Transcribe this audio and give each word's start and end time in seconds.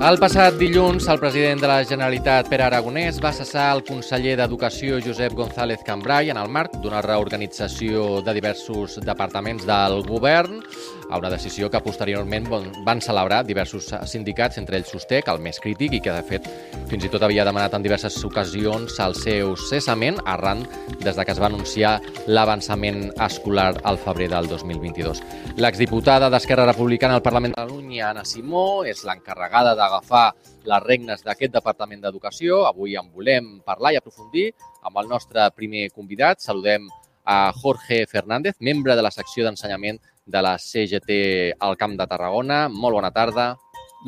El 0.00 0.16
passat 0.16 0.54
dilluns, 0.56 1.04
el 1.12 1.18
president 1.20 1.60
de 1.60 1.68
la 1.68 1.82
Generalitat, 1.84 2.46
Pere 2.48 2.64
Aragonès, 2.64 3.18
va 3.20 3.34
cessar 3.36 3.66
el 3.74 3.82
conseller 3.84 4.32
d'Educació, 4.40 4.96
Josep 5.04 5.34
González 5.36 5.82
Cambrai, 5.84 6.30
en 6.32 6.40
el 6.40 6.48
marc 6.48 6.78
d'una 6.80 7.02
reorganització 7.04 8.22
de 8.24 8.32
diversos 8.38 8.96
departaments 9.04 9.68
del 9.68 10.00
govern, 10.08 10.62
a 11.10 11.18
una 11.18 11.30
decisió 11.30 11.68
que 11.70 11.80
posteriorment 11.82 12.46
van 12.86 13.02
celebrar 13.02 13.42
diversos 13.44 13.90
sindicats, 14.06 14.58
entre 14.58 14.78
ells 14.78 14.92
Sostec, 14.94 15.28
el 15.28 15.42
més 15.42 15.58
crític, 15.60 15.96
i 15.98 16.00
que, 16.00 16.14
de 16.14 16.22
fet, 16.26 16.46
fins 16.90 17.04
i 17.04 17.10
tot 17.12 17.24
havia 17.26 17.44
demanat 17.44 17.74
en 17.74 17.84
diverses 17.84 18.16
ocasions 18.24 18.98
el 19.02 19.16
seu 19.18 19.56
cessament 19.58 20.20
arran 20.24 20.62
des 21.00 21.16
de 21.16 21.24
que 21.24 21.34
es 21.34 21.40
va 21.42 21.50
anunciar 21.50 21.98
l'avançament 22.26 23.08
escolar 23.26 23.72
al 23.84 23.98
febrer 23.98 24.30
del 24.30 24.48
2022. 24.48 25.22
L'exdiputada 25.58 26.30
d'Esquerra 26.30 26.68
Republicana 26.70 27.18
al 27.18 27.26
Parlament 27.26 27.56
de 27.56 27.60
Catalunya, 27.60 28.10
Anna 28.10 28.24
Simó, 28.24 28.84
és 28.86 29.02
l'encarregada 29.04 29.74
d'agafar 29.74 30.30
les 30.70 30.82
regnes 30.84 31.24
d'aquest 31.24 31.52
Departament 31.54 32.02
d'Educació. 32.04 32.64
Avui 32.68 32.96
en 33.00 33.10
volem 33.12 33.58
parlar 33.66 33.94
i 33.94 34.00
aprofundir 34.00 34.50
amb 34.86 35.00
el 35.02 35.08
nostre 35.08 35.48
primer 35.56 35.88
convidat. 35.90 36.40
Saludem 36.44 36.88
a 37.30 37.52
Jorge 37.54 38.06
Fernández, 38.10 38.56
membre 38.58 38.96
de 38.98 39.02
la 39.06 39.12
secció 39.14 39.44
d'ensenyament 39.46 40.00
de 40.26 40.42
la 40.42 40.56
CGT 40.58 41.20
al 41.62 41.76
Camp 41.78 41.94
de 42.00 42.06
Tarragona. 42.10 42.64
Molt 42.68 42.98
bona 42.98 43.12
tarda. 43.14 43.52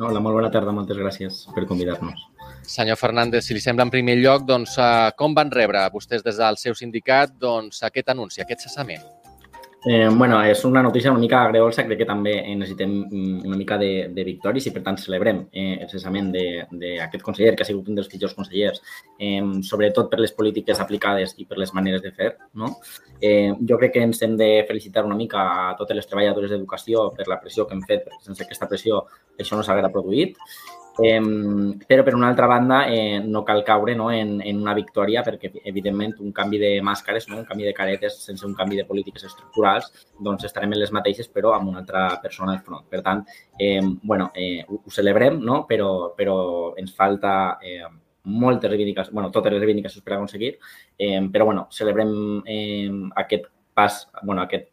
Hola, 0.00 0.18
molt 0.18 0.40
bona 0.40 0.50
tarda. 0.50 0.74
Moltes 0.74 0.98
gràcies 0.98 1.40
per 1.54 1.68
convidar-nos. 1.70 2.26
Senyor 2.66 2.98
Fernández, 2.98 3.46
si 3.46 3.54
li 3.54 3.62
sembla 3.62 3.86
en 3.86 3.95
primer 3.95 4.16
lloc, 4.18 4.42
doncs, 4.48 4.74
eh, 4.78 5.10
com 5.18 5.34
van 5.38 5.54
rebre 5.54 5.84
vostès 5.95 6.26
des 6.26 6.38
del 6.38 6.58
seu 6.58 6.74
sindicat 6.74 7.38
doncs, 7.38 7.82
aquest 7.86 8.10
anunci, 8.10 8.42
aquest 8.42 8.66
cessament? 8.66 9.21
Eh, 9.84 10.09
bueno, 10.14 10.41
és 10.45 10.64
una 10.64 10.80
notícia 10.80 11.10
una 11.10 11.18
mica 11.18 11.41
agreolsa, 11.42 11.82
crec 11.82 11.98
que 11.98 12.06
també 12.06 12.36
necessitem 12.54 12.92
mm, 13.00 13.40
una 13.48 13.56
mica 13.59 13.74
de, 13.80 14.09
de 14.14 14.24
victòries 14.28 14.68
i, 14.68 14.70
per 14.70 14.82
tant, 14.86 14.98
celebrem 15.02 15.40
eh, 15.51 15.80
el 15.82 15.88
cessament 15.90 16.29
d'aquest 16.30 17.24
conseller, 17.26 17.57
que 17.57 17.65
ha 17.65 17.66
sigut 17.66 17.88
un 17.90 17.98
dels 17.98 18.07
pitjors 18.12 18.37
consellers, 18.38 18.79
eh, 19.18 19.40
sobretot 19.66 20.07
per 20.12 20.20
les 20.23 20.34
polítiques 20.37 20.79
aplicades 20.84 21.34
i 21.42 21.48
per 21.51 21.59
les 21.59 21.74
maneres 21.74 22.04
de 22.04 22.12
fer. 22.15 22.30
No? 22.54 22.76
Eh, 23.18 23.51
jo 23.59 23.80
crec 23.80 23.96
que 23.96 24.04
ens 24.07 24.23
hem 24.23 24.37
de 24.38 24.52
felicitar 24.68 25.02
una 25.09 25.18
mica 25.18 25.42
a 25.42 25.74
totes 25.80 25.98
les 25.98 26.07
treballadores 26.07 26.54
d'educació 26.54 27.09
per 27.16 27.26
la 27.26 27.40
pressió 27.42 27.66
que 27.66 27.74
hem 27.74 27.82
fet, 27.82 28.07
perquè 28.07 28.23
sense 28.23 28.46
aquesta 28.46 28.70
pressió 28.70 29.02
això 29.35 29.59
no 29.59 29.66
s'haguera 29.66 29.90
produït. 29.90 30.38
Eh, 30.98 31.21
però, 31.87 32.02
per 32.04 32.15
una 32.15 32.29
altra 32.29 32.46
banda, 32.46 32.87
eh, 32.87 33.18
no 33.24 33.43
cal 33.45 33.62
caure 33.65 33.95
no, 33.95 34.10
en, 34.10 34.40
en 34.45 34.60
una 34.60 34.74
victòria 34.74 35.23
perquè, 35.24 35.52
evidentment, 35.65 36.18
un 36.21 36.32
canvi 36.37 36.60
de 36.60 36.73
màscares, 36.85 37.29
no, 37.30 37.38
un 37.40 37.46
canvi 37.48 37.65
de 37.65 37.73
caretes 37.73 38.18
sense 38.21 38.45
un 38.46 38.54
canvi 38.54 38.76
de 38.76 38.85
polítiques 38.88 39.24
estructurals, 39.24 39.88
doncs 40.20 40.45
estarem 40.48 40.74
en 40.74 40.82
les 40.82 40.93
mateixes, 40.93 41.30
però 41.32 41.54
amb 41.57 41.73
una 41.73 41.80
altra 41.80 42.04
persona 42.23 42.52
al 42.52 42.60
front. 42.66 42.85
Per 42.93 43.01
tant, 43.07 43.24
eh, 43.59 43.80
bueno, 44.02 44.30
eh, 44.35 44.65
ho, 44.68 44.82
celebrem, 44.90 45.40
no? 45.40 45.65
però, 45.66 46.13
però 46.16 46.37
ens 46.76 46.93
falta 46.95 47.59
eh, 47.63 47.88
moltes 48.24 48.70
reivindicacions, 48.70 49.15
bueno, 49.15 49.30
totes 49.30 49.52
les 49.52 49.63
reivindicacions 49.63 50.04
per 50.04 50.18
aconseguir, 50.18 50.54
eh, 50.98 51.20
però 51.32 51.48
bueno, 51.48 51.66
celebrem 51.70 52.43
eh, 52.46 52.90
aquest 53.24 53.48
pas, 53.74 54.09
bueno, 54.23 54.43
aquest 54.43 54.71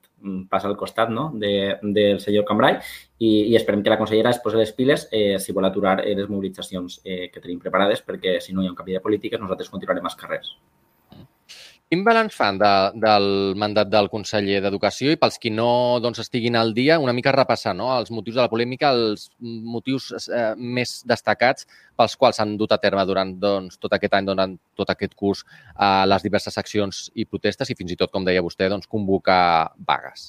passa 0.50 0.68
al 0.68 0.78
costat 0.78 1.10
no? 1.14 1.30
de, 1.36 1.78
del 1.82 2.20
senyor 2.24 2.46
Cambrai 2.48 2.80
i, 3.20 3.52
i 3.52 3.56
esperem 3.60 3.84
que 3.84 3.94
la 3.94 4.00
consellera 4.00 4.34
es 4.34 4.42
posi 4.44 4.60
les 4.60 4.74
piles 4.76 5.08
eh, 5.12 5.38
si 5.40 5.56
vol 5.56 5.68
aturar 5.68 6.00
eh, 6.06 6.16
les 6.18 6.30
mobilitzacions 6.30 7.00
eh, 7.04 7.30
que 7.34 7.42
tenim 7.44 7.60
preparades 7.64 8.04
perquè 8.06 8.40
si 8.44 8.54
no 8.54 8.64
hi 8.64 8.70
ha 8.70 8.76
un 8.76 8.80
canvi 8.80 8.98
de 8.98 9.04
polítiques 9.06 9.42
nosaltres 9.42 9.72
continuarem 9.72 10.06
als 10.06 10.20
carrers. 10.20 10.54
Quin 11.90 12.04
balanç 12.06 12.36
fan 12.38 12.60
de, 12.62 12.70
del 13.02 13.24
mandat 13.58 13.90
del 13.90 14.12
conseller 14.14 14.60
d'Educació 14.62 15.10
i 15.10 15.18
pels 15.18 15.40
qui 15.42 15.50
no 15.50 15.98
doncs, 16.04 16.20
estiguin 16.22 16.54
al 16.60 16.70
dia, 16.78 17.00
una 17.02 17.16
mica 17.18 17.32
repassar 17.34 17.72
no? 17.74 17.88
els 17.98 18.12
motius 18.14 18.36
de 18.38 18.44
la 18.44 18.50
polèmica, 18.52 18.92
els 18.94 19.24
motius 19.42 20.12
eh, 20.30 20.52
més 20.54 21.00
destacats 21.10 21.66
pels 21.98 22.14
quals 22.14 22.38
s'han 22.38 22.54
dut 22.62 22.76
a 22.76 22.78
terme 22.84 23.02
durant 23.10 23.32
doncs, 23.42 23.80
tot 23.82 23.96
aquest 23.98 24.14
any, 24.14 24.28
durant 24.28 24.54
tot 24.78 24.92
aquest 24.94 25.16
curs, 25.18 25.42
eh, 25.74 26.06
les 26.12 26.26
diverses 26.28 26.62
accions 26.62 27.00
i 27.16 27.26
protestes 27.26 27.74
i 27.74 27.78
fins 27.80 27.96
i 27.96 27.98
tot, 27.98 28.14
com 28.14 28.28
deia 28.28 28.44
vostè, 28.46 28.68
doncs, 28.70 28.86
convocar 28.86 29.72
vagues? 29.88 30.28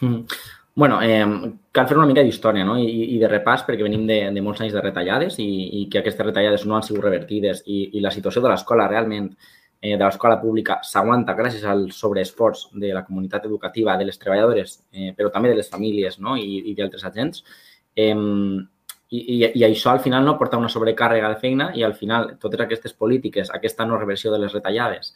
Mm. 0.00 0.24
Bueno, 0.82 0.98
eh, 1.02 1.52
cal 1.74 1.86
fer 1.86 2.00
una 2.00 2.08
mica 2.10 2.26
d'història 2.26 2.66
no? 2.66 2.74
I, 2.78 3.14
i 3.14 3.20
de 3.22 3.30
repàs 3.30 3.62
perquè 3.66 3.86
venim 3.86 4.02
de, 4.10 4.18
de 4.34 4.42
molts 4.42 4.66
anys 4.66 4.74
de 4.74 4.82
retallades 4.82 5.38
i, 5.38 5.46
i 5.78 5.84
que 5.86 6.02
aquestes 6.02 6.26
retallades 6.26 6.66
no 6.66 6.74
han 6.74 6.86
sigut 6.86 7.06
revertides 7.06 7.62
i, 7.66 7.84
i 7.94 8.02
la 8.02 8.10
situació 8.14 8.42
de 8.42 8.50
l'escola 8.50 8.90
realment 8.90 9.30
eh, 9.30 9.57
de 9.82 10.02
l'escola 10.02 10.40
pública 10.40 10.80
s'aguanta 10.82 11.36
gràcies 11.38 11.62
al 11.64 11.84
sobreesforç 11.94 12.64
de 12.82 12.90
la 12.94 13.04
comunitat 13.06 13.44
educativa, 13.46 13.96
de 13.96 14.08
les 14.08 14.18
treballadores, 14.18 14.80
eh, 14.92 15.12
però 15.16 15.30
també 15.30 15.52
de 15.52 15.60
les 15.60 15.70
famílies 15.70 16.18
no? 16.18 16.34
i, 16.36 16.64
i 16.70 16.74
d'altres 16.74 17.04
agents. 17.06 17.44
Eh, 17.94 18.14
i, 19.08 19.18
i, 19.18 19.36
I 19.54 19.64
això 19.64 19.92
al 19.92 20.02
final 20.04 20.24
no 20.24 20.36
porta 20.38 20.58
una 20.60 20.68
sobrecàrrega 20.68 21.30
de 21.32 21.40
feina 21.40 21.70
i 21.74 21.84
al 21.86 21.94
final 21.96 22.34
totes 22.42 22.60
aquestes 22.60 22.92
polítiques, 22.92 23.50
aquesta 23.54 23.86
no 23.86 24.00
reversió 24.00 24.32
de 24.32 24.40
les 24.42 24.52
retallades, 24.52 25.14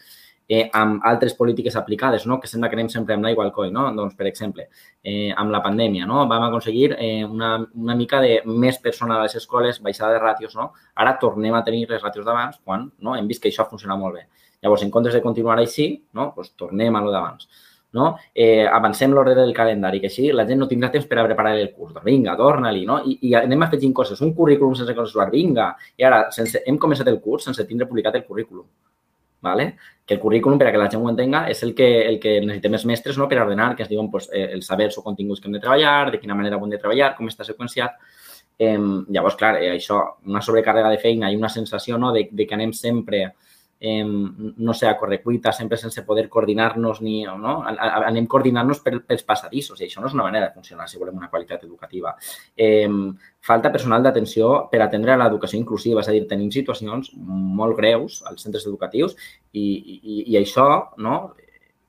eh, 0.49 0.71
amb 0.73 1.03
altres 1.05 1.35
polítiques 1.35 1.77
aplicades, 1.77 2.27
no? 2.27 2.39
que 2.41 2.49
sembla 2.49 2.71
que 2.71 2.77
anem 2.79 2.89
sempre 2.93 3.15
amb 3.15 3.27
l'aigua 3.27 3.45
al 3.45 3.53
coll. 3.53 3.71
No? 3.73 3.87
Doncs, 3.97 4.15
per 4.19 4.27
exemple, 4.31 4.69
eh, 5.05 5.31
amb 5.37 5.53
la 5.53 5.63
pandèmia 5.65 6.07
no? 6.09 6.27
vam 6.31 6.47
aconseguir 6.49 6.93
eh, 6.99 7.25
una, 7.25 7.55
una 7.75 7.97
mica 7.97 8.21
de 8.25 8.41
més 8.47 8.79
personal 8.79 9.21
a 9.21 9.27
les 9.29 9.37
escoles, 9.43 9.83
baixada 9.83 10.15
de 10.17 10.23
ràtios. 10.23 10.57
No? 10.57 10.71
Ara 10.95 11.19
tornem 11.21 11.55
a 11.55 11.65
tenir 11.65 11.87
les 11.91 12.03
ràtios 12.03 12.27
d'abans 12.27 12.61
quan 12.65 12.91
no? 13.01 13.17
hem 13.17 13.29
vist 13.29 13.43
que 13.43 13.53
això 13.53 13.69
funciona 13.69 13.99
molt 13.99 14.21
bé. 14.21 14.27
Llavors, 14.63 14.85
en 14.87 14.91
comptes 14.95 15.15
de 15.15 15.23
continuar 15.23 15.59
així, 15.59 15.91
no? 16.15 16.31
pues 16.35 16.53
tornem 16.57 16.95
a 16.97 17.03
lo 17.03 17.11
d'abans. 17.13 17.49
No? 17.93 18.13
Eh, 18.33 18.65
avancem 18.65 19.13
l'ordre 19.13 19.35
del 19.37 19.53
calendari, 19.53 19.99
que 20.01 20.09
així 20.09 20.31
la 20.33 20.47
gent 20.49 20.63
no 20.63 20.69
tindrà 20.71 20.89
temps 20.95 21.05
per 21.11 21.19
a 21.21 21.27
preparar 21.27 21.57
el 21.59 21.75
curs. 21.75 21.93
Doncs 21.93 22.07
vinga, 22.07 22.37
torna-li, 22.39 22.87
no? 22.89 23.03
I, 23.05 23.19
I 23.29 23.35
anem 23.43 23.67
afegint 23.67 23.93
coses. 23.93 24.23
Un 24.25 24.33
currículum 24.39 24.79
sense 24.79 24.95
consensuar, 24.97 25.29
vinga. 25.35 25.75
I 26.01 26.09
ara, 26.09 26.23
sense, 26.33 26.63
hem 26.65 26.81
començat 26.81 27.11
el 27.13 27.21
curs 27.21 27.51
sense 27.51 27.67
tindre 27.69 27.91
publicat 27.91 28.17
el 28.17 28.25
currículum. 28.25 28.65
¿vale? 29.43 29.77
Que 30.07 30.15
el 30.15 30.21
currículum, 30.21 30.57
per 30.59 30.69
a 30.69 30.73
que 30.73 30.79
la 30.79 30.89
gent 30.89 31.03
ho 31.03 31.11
entenga, 31.11 31.43
és 31.51 31.63
el 31.67 31.75
que, 31.75 31.87
el 32.07 32.19
que 32.23 32.37
necessitem 32.41 32.79
els 32.79 32.85
mestres 32.87 33.19
no? 33.19 33.27
per 33.29 33.41
ordenar, 33.43 33.75
que 33.77 33.83
es 33.83 33.91
diuen 33.91 34.09
pues, 34.11 34.31
eh, 34.33 34.47
els 34.55 34.71
sabers 34.71 34.97
o 34.99 35.03
continguts 35.03 35.43
que 35.43 35.51
hem 35.51 35.57
de 35.59 35.61
treballar, 35.61 36.13
de 36.15 36.21
quina 36.23 36.37
manera 36.39 36.57
ho 36.57 36.65
hem 36.65 36.71
de 36.71 36.79
treballar, 36.79 37.13
com 37.19 37.27
està 37.29 37.45
seqüenciat. 37.45 37.99
Eh, 38.57 38.79
llavors, 39.11 39.37
clar, 39.37 39.57
eh, 39.59 39.73
això, 39.75 39.99
una 40.31 40.41
sobrecàrrega 40.47 40.95
de 40.95 41.03
feina 41.03 41.33
i 41.33 41.37
una 41.37 41.51
sensació 41.51 41.99
no? 41.99 42.13
de, 42.15 42.29
de 42.31 42.47
que 42.47 42.55
anem 42.55 42.73
sempre 42.73 43.25
eh, 43.85 44.05
no 44.05 44.75
sé, 44.75 44.87
a 44.87 44.97
correcuita, 44.97 45.53
sempre 45.53 45.77
sense 45.77 46.05
poder 46.07 46.29
coordinar-nos 46.31 47.01
ni, 47.03 47.25
no? 47.27 47.57
Anem 47.67 48.29
coordinant-nos 48.31 48.79
per, 48.79 49.01
pels 49.03 49.25
passadissos 49.27 49.81
i 49.81 49.89
això 49.89 49.99
no 49.99 50.07
és 50.07 50.15
una 50.15 50.23
manera 50.29 50.47
de 50.47 50.55
funcionar 50.55 50.87
si 50.87 51.01
volem 51.01 51.19
una 51.19 51.29
qualitat 51.33 51.65
educativa. 51.67 52.15
Eh, 52.55 52.87
falta 53.43 53.73
personal 53.75 54.07
d'atenció 54.07 54.53
per 54.71 54.85
atendre 54.85 55.19
l'educació 55.19 55.59
inclusiva, 55.59 56.07
és 56.07 56.13
a 56.13 56.15
dir, 56.15 56.23
tenim 56.31 56.55
situacions 56.55 57.11
molt 57.19 57.75
greus 57.83 58.23
als 58.31 58.47
centres 58.47 58.71
educatius 58.71 59.19
i, 59.51 59.67
i, 59.67 60.23
i 60.31 60.39
això, 60.39 60.69
no? 61.03 61.19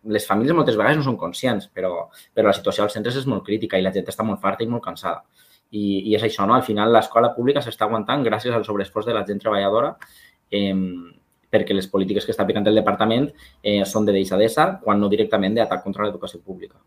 les 0.10 0.26
famílies 0.26 0.58
moltes 0.58 0.82
vegades 0.82 0.98
no 0.98 1.06
són 1.06 1.22
conscients, 1.22 1.70
però, 1.70 2.10
però 2.34 2.50
la 2.50 2.58
situació 2.58 2.88
als 2.88 2.98
centres 2.98 3.22
és 3.22 3.30
molt 3.30 3.46
crítica 3.46 3.78
i 3.78 3.86
la 3.86 3.94
gent 3.94 4.10
està 4.10 4.26
molt 4.26 4.42
farta 4.42 4.66
i 4.66 4.72
molt 4.74 4.84
cansada. 4.84 5.22
I, 5.70 6.10
i 6.10 6.18
és 6.18 6.26
això, 6.26 6.50
no? 6.50 6.58
Al 6.58 6.66
final 6.66 6.90
l'escola 6.90 7.36
pública 7.38 7.62
s'està 7.62 7.86
aguantant 7.86 8.26
gràcies 8.26 8.54
al 8.54 8.66
sobreesforç 8.66 9.06
de 9.06 9.14
la 9.14 9.24
gent 9.30 9.46
treballadora 9.46 9.94
eh, 10.50 10.74
perquè 11.54 11.78
les 11.78 11.88
polítiques 11.92 12.26
que 12.26 12.34
està 12.34 12.48
aplicant 12.48 12.68
el 12.68 12.82
departament 12.82 13.30
eh, 13.62 13.84
són 13.86 14.10
de 14.10 14.18
deixadesa, 14.18 14.72
quan 14.84 15.00
no 15.00 15.12
directament 15.14 15.56
d'atac 15.60 15.86
contra 15.86 16.08
l'educació 16.08 16.42
pública. 16.42 16.82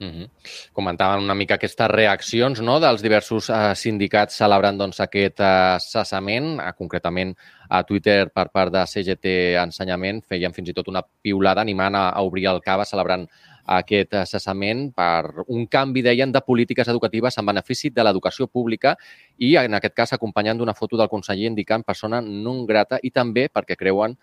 Mm 0.00 0.10
-hmm. 0.10 0.30
Comentaven 0.72 1.22
una 1.22 1.34
mica 1.34 1.54
aquestes 1.54 1.88
reaccions 1.88 2.60
no, 2.60 2.80
dels 2.80 3.02
diversos 3.02 3.48
eh, 3.48 3.74
sindicats 3.74 4.34
celebrant 4.34 4.78
doncs, 4.78 5.00
aquest 5.00 5.40
eh, 5.40 5.76
cessament, 5.78 6.58
eh, 6.60 6.72
concretament 6.76 7.36
a 7.68 7.82
Twitter 7.84 8.30
per 8.30 8.50
part 8.50 8.72
de 8.72 8.86
CGT 8.86 9.56
Ensenyament, 9.62 10.22
feien 10.26 10.52
fins 10.52 10.68
i 10.68 10.72
tot 10.72 10.88
una 10.88 11.02
piulada 11.22 11.60
animant 11.60 11.94
a, 11.94 12.08
a 12.10 12.20
obrir 12.22 12.46
el 12.46 12.60
cava 12.60 12.84
celebrant 12.84 13.28
aquest 13.64 14.14
cessament 14.28 14.86
per 14.94 15.44
un 15.48 15.66
canvi, 15.66 16.02
deien, 16.04 16.32
de 16.32 16.40
polítiques 16.44 16.88
educatives 16.88 17.38
en 17.38 17.46
benefici 17.46 17.90
de 17.90 18.04
l'educació 18.04 18.46
pública 18.46 18.94
i, 19.38 19.54
en 19.56 19.74
aquest 19.74 19.94
cas, 19.94 20.12
acompanyant 20.12 20.58
d'una 20.58 20.74
foto 20.74 21.00
del 21.00 21.08
conseller 21.08 21.48
indicant 21.48 21.84
persona 21.84 22.20
non 22.20 22.64
grata 22.66 23.00
i 23.02 23.10
també 23.10 23.48
perquè 23.48 23.76
creuen 23.76 24.16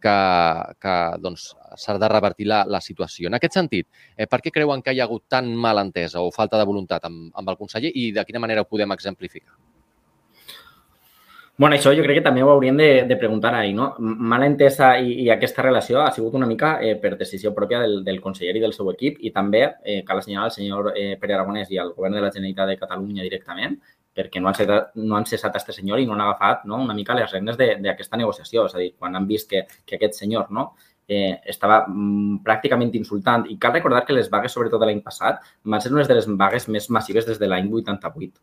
que, 0.00 0.16
que 0.80 0.96
doncs, 1.22 1.52
s'ha 1.76 1.98
de 1.98 2.10
revertir 2.10 2.46
la, 2.46 2.64
la 2.66 2.80
situació. 2.80 3.28
En 3.28 3.38
aquest 3.38 3.58
sentit, 3.58 3.88
eh, 4.16 4.26
per 4.26 4.40
què 4.44 4.54
creuen 4.54 4.82
que 4.82 4.94
hi 4.94 5.00
ha 5.02 5.08
hagut 5.08 5.26
tan 5.28 5.50
malentesa 5.54 6.22
o 6.22 6.30
falta 6.34 6.58
de 6.58 6.68
voluntat 6.68 7.04
amb, 7.10 7.32
amb 7.34 7.50
el 7.50 7.58
conseller 7.58 7.92
i 7.94 8.10
de 8.12 8.24
quina 8.24 8.42
manera 8.42 8.62
ho 8.62 8.70
podem 8.70 8.94
exemplificar? 8.94 9.56
Bueno, 11.58 11.74
això 11.76 11.90
jo 11.96 12.04
crec 12.06 12.20
que 12.20 12.24
també 12.24 12.42
ho 12.44 12.50
hauríem 12.52 12.76
de, 12.78 12.88
de 13.10 13.16
preguntar 13.18 13.50
ahir, 13.54 13.74
no? 13.74 13.88
Mala 13.98 14.46
entesa 14.46 14.92
i, 15.02 15.12
i 15.24 15.28
aquesta 15.34 15.64
relació 15.66 16.00
ha 16.04 16.12
sigut 16.14 16.36
una 16.38 16.46
mica 16.46 16.76
eh, 16.80 16.94
per 17.02 17.16
decisió 17.18 17.50
pròpia 17.54 17.80
del, 17.82 17.96
del 18.06 18.20
conseller 18.22 18.54
i 18.56 18.62
del 18.62 18.74
seu 18.76 18.90
equip 18.92 19.18
i 19.26 19.32
també 19.34 19.64
eh, 19.66 20.02
cal 20.06 20.22
assenyalar 20.22 20.46
el 20.52 20.54
senyor 20.54 20.92
eh, 20.94 21.16
Pere 21.20 21.34
Aragonès 21.34 21.72
i 21.74 21.80
el 21.82 21.90
govern 21.96 22.14
de 22.14 22.22
la 22.22 22.30
Generalitat 22.30 22.70
de 22.70 22.78
Catalunya 22.78 23.26
directament 23.26 23.74
perquè 24.18 24.42
no 24.42 24.50
han, 24.50 24.58
cessat, 24.58 24.94
no 24.98 25.16
han 25.18 25.26
cessat 25.30 25.54
a 25.54 25.60
aquest 25.62 25.80
senyor 25.80 26.02
i 26.02 26.06
no 26.06 26.14
han 26.14 26.22
agafat 26.24 26.62
no, 26.70 26.78
una 26.82 26.94
mica 26.94 27.16
les 27.18 27.30
regnes 27.34 27.58
d'aquesta 27.58 28.18
negociació. 28.18 28.66
És 28.66 28.74
a 28.74 28.82
dir, 28.82 28.92
quan 28.98 29.14
han 29.14 29.26
vist 29.30 29.50
que, 29.50 29.64
que 29.86 29.98
aquest 29.98 30.18
senyor 30.18 30.50
no, 30.54 30.72
eh, 31.06 31.38
estava 31.54 31.84
mm, 31.86 32.40
pràcticament 32.46 32.94
insultant. 32.98 33.46
I 33.50 33.58
cal 33.62 33.74
recordar 33.76 34.04
que 34.06 34.16
les 34.16 34.30
vagues, 34.30 34.54
sobretot 34.54 34.82
l'any 34.82 35.02
passat, 35.06 35.42
van 35.64 35.82
ser 35.84 35.94
unes 35.94 36.10
de 36.10 36.18
les 36.18 36.30
vagues 36.42 36.68
més 36.74 36.90
massives 36.98 37.30
des 37.30 37.38
de 37.38 37.50
l'any 37.50 37.70
88 37.70 38.38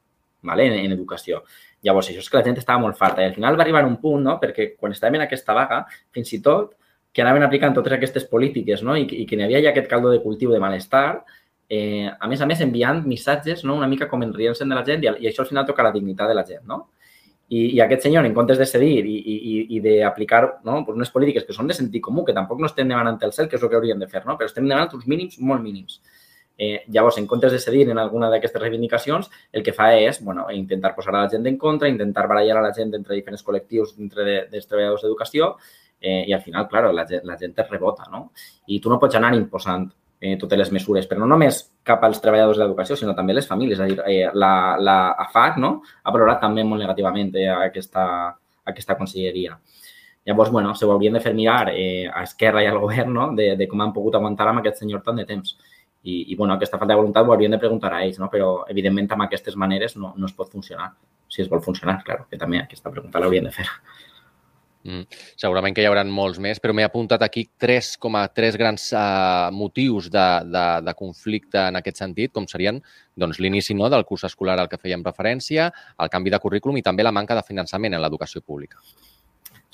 vale? 0.45 0.68
en, 0.68 0.73
en 0.85 0.91
educació. 0.91 1.44
Llavors, 1.85 2.09
això 2.09 2.23
és 2.23 2.29
que 2.31 2.39
la 2.39 2.45
gent 2.45 2.57
estava 2.57 2.81
molt 2.81 2.97
farta. 2.97 3.21
I 3.21 3.29
al 3.29 3.37
final 3.37 3.57
va 3.59 3.63
arribar 3.65 3.85
un 3.85 3.99
punt, 4.01 4.23
no? 4.25 4.39
perquè 4.41 4.71
quan 4.75 4.95
estàvem 4.95 5.19
en 5.19 5.27
aquesta 5.27 5.53
vaga, 5.53 5.83
fins 6.15 6.33
i 6.33 6.41
tot 6.45 6.73
que 7.15 7.23
anaven 7.23 7.45
aplicant 7.45 7.75
totes 7.77 7.93
aquestes 7.95 8.25
polítiques 8.27 8.81
no? 8.83 8.97
I, 8.99 9.05
i 9.21 9.25
que 9.29 9.37
n'hi 9.37 9.45
havia 9.45 9.61
ja 9.63 9.71
aquest 9.71 9.87
caldo 9.87 10.11
de 10.11 10.19
cultiu 10.23 10.51
de 10.51 10.59
malestar, 10.59 11.23
eh, 11.69 12.09
a 12.09 12.27
més 12.27 12.41
a 12.41 12.47
més 12.49 12.59
enviant 12.65 12.99
missatges 13.07 13.63
no? 13.63 13.77
una 13.79 13.87
mica 13.87 14.09
com 14.11 14.25
enrient-se'n 14.25 14.69
de 14.69 14.75
la 14.75 14.83
gent 14.85 15.05
i, 15.05 15.13
i 15.23 15.29
això 15.29 15.45
al 15.45 15.49
final 15.49 15.65
toca 15.69 15.85
la 15.85 15.93
dignitat 15.95 16.27
de 16.27 16.35
la 16.35 16.43
gent. 16.47 16.65
No? 16.67 16.81
I, 17.47 17.61
i 17.77 17.79
aquest 17.85 18.07
senyor, 18.07 18.25
en 18.25 18.33
comptes 18.33 18.57
de 18.57 18.65
cedir 18.65 19.05
i, 19.05 19.15
i, 19.15 19.55
i 19.77 19.81
d'aplicar 19.85 20.41
no? 20.65 20.81
pues 20.83 20.97
unes 20.97 21.13
polítiques 21.13 21.45
que 21.47 21.55
són 21.55 21.69
de 21.69 21.77
sentit 21.77 22.03
comú, 22.03 22.25
que 22.25 22.35
tampoc 22.35 22.59
no 22.59 22.67
estem 22.67 22.89
demanant 22.89 23.21
el 23.23 23.33
cel, 23.37 23.47
que 23.47 23.59
és 23.59 23.63
el 23.63 23.69
que 23.71 23.77
hauríem 23.77 24.01
de 24.01 24.09
fer, 24.09 24.25
no? 24.25 24.35
però 24.35 24.49
estem 24.49 24.65
demanant 24.65 24.97
uns 24.97 25.05
mínims 25.07 25.37
molt 25.39 25.63
mínims. 25.63 26.01
Eh, 26.57 26.86
llavors, 26.88 27.18
en 27.19 27.28
comptes 27.28 27.52
de 27.52 27.60
cedir 27.60 27.90
en 27.90 28.00
alguna 28.00 28.30
d'aquestes 28.31 28.62
reivindicacions, 28.62 29.28
el 29.52 29.63
que 29.63 29.74
fa 29.75 29.90
és 29.98 30.22
bueno, 30.24 30.46
intentar 30.52 30.94
posar 30.96 31.16
a 31.16 31.25
la 31.25 31.30
gent 31.30 31.48
en 31.48 31.57
contra, 31.57 31.90
intentar 31.92 32.28
barallar 32.31 32.62
a 32.62 32.68
la 32.69 32.74
gent 32.74 32.94
entre 32.96 33.18
diferents 33.18 33.44
col·lectius 33.44 33.98
dintre 33.98 34.24
de, 34.24 34.38
dels 34.52 34.69
treballadors 34.69 35.04
d'educació 35.04 35.56
eh, 36.00 36.24
i 36.30 36.34
al 36.34 36.42
final, 36.42 36.69
clar, 36.72 36.88
la, 36.94 37.06
la 37.24 37.38
gent 37.38 37.60
es 37.60 37.69
rebota, 37.69 38.07
no? 38.12 38.30
I 38.68 38.80
tu 38.80 38.90
no 38.90 39.00
pots 39.02 39.19
anar 39.19 39.34
imposant 39.36 39.90
eh, 40.19 40.38
totes 40.40 40.60
les 40.60 40.72
mesures, 40.72 41.07
però 41.10 41.22
no 41.22 41.30
només 41.30 41.60
cap 41.86 42.04
als 42.04 42.22
treballadors 42.24 42.60
d'educació, 42.62 42.98
sinó 42.98 43.16
també 43.18 43.36
les 43.36 43.48
famílies. 43.48 43.80
És 43.80 43.84
a 43.84 43.90
dir, 43.90 44.00
eh, 44.07 44.31
la, 44.34 44.52
la 44.80 44.98
AFAC 45.28 45.60
no? 45.62 45.78
ha 46.04 46.13
valorat 46.13 46.42
també 46.42 46.63
molt 46.63 46.81
negativament 46.81 47.34
eh, 47.36 47.50
aquesta, 47.52 48.06
aquesta 48.66 48.98
conselleria. 48.98 49.57
Llavors, 50.25 50.50
bueno, 50.50 50.74
se 50.74 50.86
ho 50.86 50.92
haurien 50.92 51.13
de 51.13 51.22
fer 51.22 51.36
mirar 51.38 51.69
eh, 51.69 52.07
a 52.10 52.24
Esquerra 52.25 52.63
i 52.63 52.69
al 52.69 52.80
govern 52.81 53.13
no? 53.13 53.30
de, 53.38 53.52
de 53.60 53.68
com 53.69 53.81
han 53.84 53.94
pogut 53.94 54.16
aguantar 54.18 54.50
amb 54.50 54.63
aquest 54.63 54.81
senyor 54.81 55.04
tant 55.06 55.22
de 55.22 55.28
temps. 55.30 55.54
I, 56.06 56.16
i 56.31 56.36
bueno, 56.38 56.54
aquesta 56.54 56.78
falta 56.78 56.94
de 56.94 57.02
voluntat 57.02 57.25
ho 57.25 57.34
haurien 57.34 57.56
de 57.56 57.62
preguntar 57.62 57.90
a 57.94 58.04
ells, 58.06 58.19
no? 58.22 58.30
però 58.30 58.50
evidentment 58.69 59.10
amb 59.16 59.25
aquestes 59.25 59.57
maneres 59.57 59.98
no, 59.98 60.13
no 60.16 60.30
es 60.30 60.36
pot 60.38 60.52
funcionar. 60.54 60.92
Si 61.28 61.42
es 61.42 61.50
vol 61.50 61.63
funcionar, 61.66 61.98
claro, 62.06 62.28
que 62.30 62.38
també 62.38 62.62
aquesta 62.62 62.92
pregunta 62.94 63.19
l'haurien 63.19 63.50
de 63.50 63.54
fer. 63.56 63.66
Mm. 64.86 65.07
Segurament 65.42 65.74
que 65.74 65.81
hi 65.81 65.88
haurà 65.90 66.04
molts 66.06 66.38
més, 66.38 66.60
però 66.62 66.75
m'he 66.78 66.86
apuntat 66.86 67.24
aquí 67.25 67.48
3,3 67.62 68.57
grans 68.62 68.86
uh, 68.94 69.50
motius 69.50 70.12
de, 70.13 70.25
de, 70.46 70.66
de 70.86 70.94
conflicte 71.00 71.63
en 71.72 71.81
aquest 71.81 72.04
sentit, 72.04 72.34
com 72.36 72.46
serien 72.46 72.78
doncs, 73.18 73.42
l'inici 73.42 73.74
no, 73.74 73.90
del 73.90 74.06
curs 74.06 74.28
escolar 74.30 74.60
al 74.62 74.69
que 74.69 74.78
fèiem 74.78 75.04
referència, 75.07 75.72
el 75.98 76.13
canvi 76.13 76.34
de 76.36 76.42
currículum 76.44 76.78
i 76.78 76.86
també 76.86 77.07
la 77.07 77.16
manca 77.16 77.34
de 77.34 77.46
finançament 77.48 77.98
en 77.98 78.06
l'educació 78.06 78.46
pública. 78.46 78.78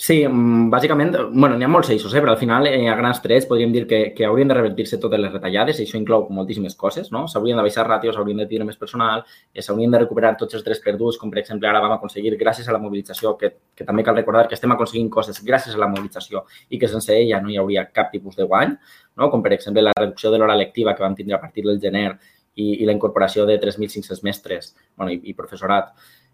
Sí, 0.02 0.16
mm, 0.28 0.72
bàsicament, 0.74 1.12
bueno, 1.30 1.58
n'hi 1.58 1.66
ha 1.68 1.68
molts 1.70 1.92
eixos, 1.94 2.14
eh? 2.16 2.22
però 2.24 2.32
al 2.32 2.38
final, 2.40 2.66
eh, 2.66 2.88
a 2.90 2.96
grans 2.98 3.20
trets, 3.22 3.46
podríem 3.46 3.72
dir 3.72 3.84
que, 3.86 4.00
que 4.18 4.26
haurien 4.26 4.48
de 4.50 4.56
revertir-se 4.56 4.98
totes 4.98 5.20
les 5.22 5.30
retallades 5.32 5.78
i 5.78 5.84
això 5.86 6.00
inclou 6.00 6.24
moltíssimes 6.34 6.74
coses, 6.76 7.12
no? 7.14 7.28
S'haurien 7.30 7.60
de 7.60 7.66
baixar 7.68 7.84
ràtios, 7.86 8.16
s'haurien 8.16 8.40
de 8.42 8.48
tindre 8.50 8.66
més 8.66 8.80
personal, 8.82 9.22
eh, 9.54 9.62
s'haurien 9.62 9.94
de 9.94 10.00
recuperar 10.02 10.32
tots 10.40 10.58
els 10.58 10.66
drets 10.66 10.82
perduts, 10.82 11.20
com 11.22 11.30
per 11.30 11.44
exemple 11.44 11.70
ara 11.70 11.84
vam 11.86 11.94
aconseguir 12.00 12.34
gràcies 12.40 12.68
a 12.68 12.74
la 12.74 12.82
mobilització, 12.82 13.36
que, 13.38 13.52
que 13.78 13.86
també 13.86 14.02
cal 14.08 14.18
recordar 14.18 14.48
que 14.48 14.58
estem 14.58 14.74
aconseguint 14.74 15.14
coses 15.14 15.44
gràcies 15.46 15.78
a 15.78 15.84
la 15.86 15.94
mobilització 15.94 16.48
i 16.72 16.82
que 16.82 16.90
sense 16.90 17.14
ella 17.14 17.38
no 17.46 17.54
hi 17.54 17.62
hauria 17.62 17.86
cap 17.94 18.10
tipus 18.10 18.42
de 18.42 18.50
guany, 18.50 18.74
no? 19.22 19.30
com 19.30 19.46
per 19.46 19.54
exemple 19.54 19.86
la 19.86 19.94
reducció 20.00 20.34
de 20.34 20.42
l'hora 20.42 20.58
lectiva 20.58 20.96
que 20.98 21.06
vam 21.06 21.14
tindre 21.14 21.38
a 21.38 21.44
partir 21.46 21.70
del 21.70 21.78
gener 21.78 22.08
i, 22.56 22.82
i 22.82 22.90
la 22.90 22.98
incorporació 22.98 23.46
de 23.46 23.62
3.500 23.62 24.26
mestres 24.26 24.74
bueno, 24.96 25.14
i, 25.14 25.22
i 25.30 25.38
professorat 25.38 25.94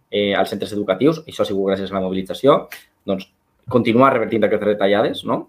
eh, 0.10 0.32
als 0.34 0.56
centres 0.56 0.72
educatius, 0.72 1.26
això 1.28 1.44
ha 1.44 1.52
sigut 1.52 1.74
gràcies 1.74 1.92
a 1.92 2.00
la 2.00 2.08
mobilització, 2.08 2.62
doncs 3.04 3.34
continuar 3.70 4.14
revertint 4.14 4.48
aquestes 4.48 4.74
retallades, 4.74 5.24
no? 5.26 5.42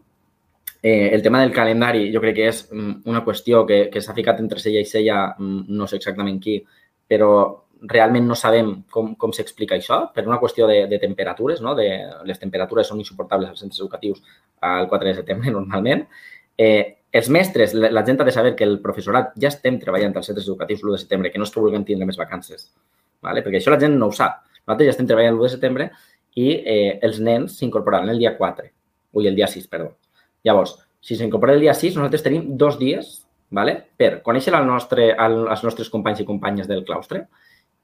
Eh, 0.82 1.10
el 1.12 1.22
tema 1.22 1.40
del 1.40 1.52
calendari 1.52 2.04
jo 2.14 2.20
crec 2.22 2.36
que 2.36 2.50
és 2.52 2.60
mm, 2.70 3.00
una 3.10 3.24
qüestió 3.26 3.64
que, 3.66 3.88
que 3.90 4.02
s'ha 4.02 4.14
ficat 4.14 4.38
entre 4.42 4.60
sella 4.62 4.82
i 4.82 4.86
sella, 4.86 5.24
mm, 5.38 5.64
no 5.74 5.88
sé 5.90 5.98
exactament 5.98 6.38
qui, 6.42 6.60
però 7.08 7.30
realment 7.82 8.26
no 8.26 8.36
sabem 8.38 8.70
com, 8.90 9.12
com 9.18 9.32
s'explica 9.34 9.76
això, 9.78 10.00
per 10.14 10.26
una 10.26 10.38
qüestió 10.38 10.66
de, 10.70 10.84
de 10.90 10.98
temperatures, 11.02 11.62
no? 11.62 11.74
de, 11.78 11.88
les 12.26 12.38
temperatures 12.38 12.90
són 12.90 13.02
insuportables 13.02 13.50
als 13.50 13.62
centres 13.62 13.80
educatius 13.80 14.22
al 14.66 14.88
4 14.90 15.10
de 15.10 15.16
setembre 15.20 15.54
normalment. 15.58 16.06
Eh, 16.58 16.98
els 17.18 17.30
mestres, 17.32 17.74
la, 17.74 17.90
la 17.94 18.04
gent 18.06 18.20
ha 18.20 18.26
de 18.28 18.34
saber 18.34 18.54
que 18.54 18.66
el 18.66 18.78
professorat 18.84 19.32
ja 19.40 19.50
estem 19.50 19.78
treballant 19.80 20.14
als 20.18 20.30
centres 20.30 20.46
educatius 20.46 20.82
l'1 20.84 20.94
de 20.94 21.02
setembre, 21.04 21.32
que 21.32 21.40
no 21.40 21.46
és 21.48 21.54
que 21.54 21.62
vulguem 21.62 21.86
tindre 21.88 22.06
més 22.06 22.18
vacances, 22.20 22.68
¿vale? 23.24 23.42
perquè 23.42 23.62
això 23.62 23.74
la 23.74 23.80
gent 23.80 23.96
no 23.98 24.10
ho 24.10 24.14
sap. 24.14 24.44
Nosaltres 24.66 24.90
ja 24.90 24.96
estem 24.96 25.08
treballant 25.08 25.38
l'1 25.38 25.46
de 25.46 25.54
setembre 25.54 25.90
i 26.38 26.50
eh, 26.58 26.98
els 27.02 27.18
nens 27.24 27.56
s'incorporaran 27.58 28.12
el 28.12 28.20
dia 28.22 28.36
4, 28.38 28.68
ui, 29.18 29.26
el 29.26 29.38
dia 29.38 29.48
6, 29.50 29.66
perdó. 29.72 29.96
Llavors, 30.46 30.76
si 31.00 31.16
s'incorpora 31.18 31.56
el 31.56 31.64
dia 31.64 31.74
6, 31.74 31.96
nosaltres 31.98 32.24
tenim 32.26 32.52
dos 32.60 32.78
dies 32.78 33.18
vale? 33.50 33.74
per 33.96 34.20
conèixer 34.24 34.54
el 34.54 34.66
nostre, 34.66 35.10
el, 35.14 35.38
els 35.48 35.64
nostres 35.64 35.90
companys 35.92 36.22
i 36.22 36.28
companyes 36.28 36.68
del 36.68 36.84
claustre 36.86 37.24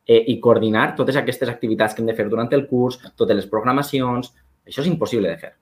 eh, 0.06 0.20
i 0.30 0.38
coordinar 0.40 0.92
totes 0.98 1.16
aquestes 1.20 1.50
activitats 1.50 1.94
que 1.94 2.02
hem 2.02 2.10
de 2.10 2.16
fer 2.16 2.28
durant 2.28 2.50
el 2.52 2.66
curs, 2.70 3.00
totes 3.16 3.38
les 3.40 3.50
programacions. 3.50 4.32
Això 4.64 4.82
és 4.84 4.90
impossible 4.90 5.28
de 5.28 5.38
fer. 5.40 5.54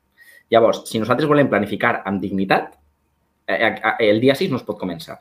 Llavors, 0.52 0.82
si 0.88 1.00
nosaltres 1.00 1.30
volem 1.30 1.50
planificar 1.50 2.00
amb 2.08 2.22
dignitat, 2.22 2.74
eh, 3.48 3.74
el 4.08 4.20
dia 4.20 4.36
6 4.38 4.50
no 4.52 4.60
es 4.60 4.66
pot 4.66 4.78
començar. 4.80 5.20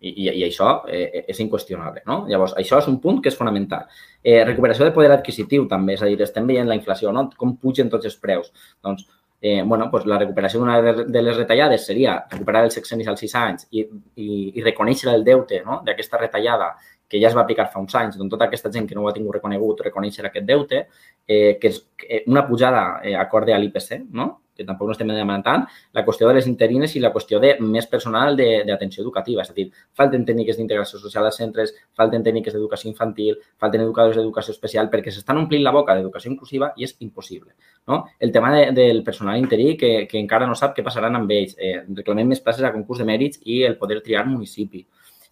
I, 0.00 0.10
i, 0.10 0.24
i 0.28 0.42
això 0.44 0.70
eh, 0.92 1.24
és 1.32 1.38
inqüestionable. 1.40 2.02
No? 2.06 2.22
Llavors, 2.28 2.52
això 2.60 2.80
és 2.82 2.88
un 2.90 2.98
punt 3.00 3.22
que 3.22 3.30
és 3.32 3.38
fonamental. 3.38 3.86
Eh, 4.22 4.42
recuperació 4.44 4.84
de 4.84 4.94
poder 4.96 5.12
adquisitiu 5.14 5.64
també, 5.70 5.94
és 5.96 6.02
a 6.02 6.10
dir, 6.10 6.18
estem 6.22 6.48
veient 6.48 6.68
la 6.68 6.76
inflació, 6.76 7.12
no? 7.16 7.28
com 7.36 7.56
pugen 7.62 7.88
tots 7.92 8.08
els 8.10 8.18
preus. 8.20 8.52
Doncs, 8.84 9.06
eh, 9.40 9.62
bueno, 9.62 9.88
doncs 9.92 10.06
la 10.10 10.18
recuperació 10.18 10.60
d'una 10.60 11.06
de 11.06 11.22
les 11.22 11.36
retallades 11.36 11.86
seria 11.86 12.18
recuperar 12.30 12.66
els 12.66 12.76
sexenis 12.76 13.08
als 13.08 13.24
6 13.24 13.34
anys 13.40 13.66
i, 13.70 13.86
i, 14.16 14.28
i 14.56 14.64
reconèixer 14.64 15.12
el 15.12 15.24
deute 15.24 15.62
no? 15.64 15.80
d'aquesta 15.86 16.20
retallada 16.20 16.74
que 17.08 17.20
ja 17.22 17.28
es 17.28 17.36
va 17.36 17.44
aplicar 17.44 17.68
fa 17.70 17.80
uns 17.80 17.94
anys, 17.94 18.16
doncs 18.18 18.32
tota 18.32 18.48
aquesta 18.48 18.70
gent 18.72 18.88
que 18.88 18.96
no 18.96 19.04
ho 19.04 19.08
ha 19.08 19.14
tingut 19.14 19.36
reconegut, 19.36 19.84
reconèixer 19.86 20.26
aquest 20.26 20.46
deute, 20.48 20.86
eh, 21.28 21.54
que 21.60 21.70
és 21.70 21.78
una 22.26 22.42
pujada 22.48 23.00
eh, 23.04 23.14
acorde 23.14 23.54
a 23.54 23.60
l'IPC, 23.62 24.00
no? 24.10 24.32
Que 24.56 24.64
tampoc 24.64 24.88
no 24.88 24.96
estem 24.96 25.10
demanant 25.12 25.44
tant, 25.44 25.66
la 25.96 26.04
qüestió 26.06 26.28
de 26.28 26.34
les 26.38 26.48
interines 26.50 26.96
i 26.96 27.02
la 27.04 27.12
qüestió 27.14 27.40
de 27.42 27.54
més 27.60 27.86
personal 27.90 28.36
d'atenció 28.36 29.04
educativa. 29.04 29.44
És 29.44 29.52
a 29.52 29.56
dir, 29.56 29.68
falten 29.94 30.24
tècniques 30.26 30.58
d'integració 30.58 31.00
social 31.02 31.28
als 31.28 31.38
centres, 31.42 31.74
falten 31.96 32.24
tècniques 32.26 32.56
d'educació 32.56 32.90
infantil, 32.90 33.38
falten 33.60 33.84
educadors 33.84 34.18
d'educació 34.18 34.56
especial, 34.56 34.90
perquè 34.92 35.14
s'estan 35.14 35.38
omplint 35.42 35.64
la 35.64 35.74
boca 35.76 35.94
d'educació 35.94 36.32
inclusiva 36.32 36.72
i 36.76 36.88
és 36.88 36.96
impossible. 37.00 37.52
No? 37.86 38.04
El 38.18 38.32
tema 38.32 38.52
de, 38.54 38.70
del 38.76 39.02
personal 39.04 39.38
interí, 39.38 39.76
que, 39.76 39.92
que 40.10 40.18
encara 40.18 40.46
no 40.48 40.56
sap 40.58 40.74
què 40.76 40.84
passaran 40.86 41.16
amb 41.18 41.30
ells. 41.30 41.56
Eh, 41.58 41.82
reclamem 41.94 42.34
més 42.34 42.42
places 42.42 42.64
a 42.64 42.72
concurs 42.74 43.02
de 43.02 43.08
mèrits 43.08 43.42
i 43.44 43.62
el 43.68 43.76
poder 43.78 44.00
triar 44.02 44.26
municipi. 44.26 44.86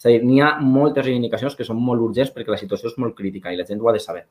És 0.05 0.11
a 0.11 0.13
dir, 0.13 0.21
n'hi 0.27 0.43
ha 0.45 0.51
moltes 0.61 1.07
reivindicacions 1.07 1.55
que 1.57 1.65
són 1.65 1.79
molt 1.81 2.03
urgents 2.05 2.33
perquè 2.35 2.53
la 2.53 2.61
situació 2.61 2.91
és 2.91 2.99
molt 3.01 3.17
crítica 3.17 3.53
i 3.53 3.57
la 3.57 3.65
gent 3.65 3.81
ho 3.81 3.89
ha 3.89 3.95
de 3.97 4.03
saber. 4.05 4.27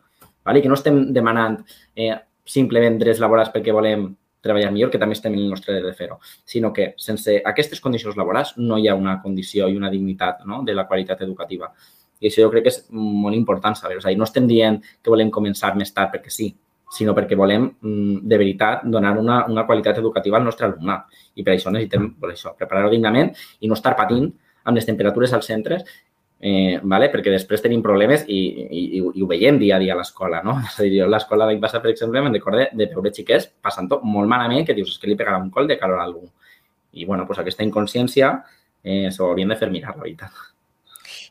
Vale? 0.46 0.62
Que 0.62 0.70
no 0.70 0.78
estem 0.78 1.00
demanant 1.16 1.58
eh, 1.96 2.14
simplement 2.46 3.00
drets 3.02 3.22
laborals 3.24 3.50
perquè 3.54 3.74
volem 3.74 4.12
treballar 4.44 4.72
millor, 4.76 4.92
que 4.92 5.00
també 5.02 5.16
estem 5.18 5.34
en 5.34 5.46
el 5.46 5.52
nostre 5.56 5.78
dret 5.78 5.88
de 5.88 5.96
fer-ho, 5.98 6.20
sinó 6.46 6.74
que 6.76 6.92
sense 7.00 7.40
aquestes 7.54 7.82
condicions 7.84 8.18
laborals 8.20 8.54
no 8.60 8.78
hi 8.78 8.90
ha 8.90 8.96
una 9.00 9.20
condició 9.24 9.70
i 9.72 9.78
una 9.80 9.92
dignitat 9.94 10.44
no? 10.46 10.62
de 10.68 10.76
la 10.76 10.88
qualitat 10.90 11.24
educativa. 11.26 11.72
I 12.24 12.30
això 12.30 12.44
jo 12.44 12.52
crec 12.52 12.68
que 12.68 12.72
és 12.72 12.84
molt 12.96 13.36
important 13.36 13.76
saber. 13.76 13.98
És 14.00 14.06
a 14.06 14.12
dir, 14.12 14.20
no 14.20 14.28
estem 14.28 14.46
dient 14.48 14.80
que 14.84 15.12
volem 15.12 15.32
començar 15.32 15.74
més 15.80 15.92
tard 15.96 16.14
perquè 16.14 16.32
sí, 16.32 16.54
sinó 16.94 17.16
perquè 17.18 17.36
volem, 17.36 17.66
mm, 17.82 18.22
de 18.30 18.38
veritat, 18.40 18.86
donar 18.86 19.18
una, 19.18 19.42
una 19.50 19.66
qualitat 19.68 20.00
educativa 20.00 20.38
al 20.38 20.48
nostre 20.48 20.70
alumnat. 20.70 21.10
I 21.36 21.44
per 21.44 21.56
això 21.56 21.74
necessitem 21.74 22.14
per 22.22 22.32
això, 22.32 22.54
preparar-ho 22.60 22.92
dignament 22.94 23.34
i 23.60 23.72
no 23.72 23.80
estar 23.80 23.96
patint 23.98 24.30
amb 24.64 24.78
les 24.78 24.88
temperatures 24.88 25.34
als 25.34 25.50
centres 25.50 25.84
eh, 26.44 26.80
vale? 26.84 27.08
perquè 27.14 27.32
després 27.32 27.64
tenim 27.64 27.82
problemes 27.86 28.26
i, 28.28 28.40
i, 28.68 28.84
i 29.00 29.24
ho 29.24 29.28
veiem 29.30 29.58
dia 29.62 29.78
a 29.78 29.82
dia 29.82 29.96
a 29.96 30.00
l'escola, 30.00 30.42
no? 30.44 30.58
És 30.68 30.76
a 30.76 30.86
dir, 30.86 30.98
jo 31.00 31.08
a 31.08 31.14
l'escola 31.14 31.48
l'any 31.48 31.62
passat, 31.64 31.84
per 31.86 31.94
exemple, 31.94 32.22
me'n 32.22 32.36
recorde 32.36 32.68
de 32.76 32.90
veure 32.92 33.14
xiquets 33.16 33.48
passant 33.64 33.88
molt 34.04 34.30
malament 34.30 34.68
que 34.68 34.76
dius, 34.76 34.92
és 34.92 35.00
que 35.00 35.12
li 35.12 35.20
pegarà 35.20 35.40
un 35.40 35.52
col 35.54 35.72
de 35.72 35.80
calor 35.80 36.02
a 36.02 36.08
algú. 36.10 36.26
I, 36.94 37.06
bueno, 37.06 37.24
doncs 37.30 37.40
aquesta 37.42 37.64
inconsciència 37.66 38.34
eh, 38.84 39.08
s'ho 39.10 39.30
haurien 39.30 39.56
de 39.56 39.58
fer 39.58 39.72
mirar, 39.72 39.96
la 39.96 40.04
veritat. 40.04 40.50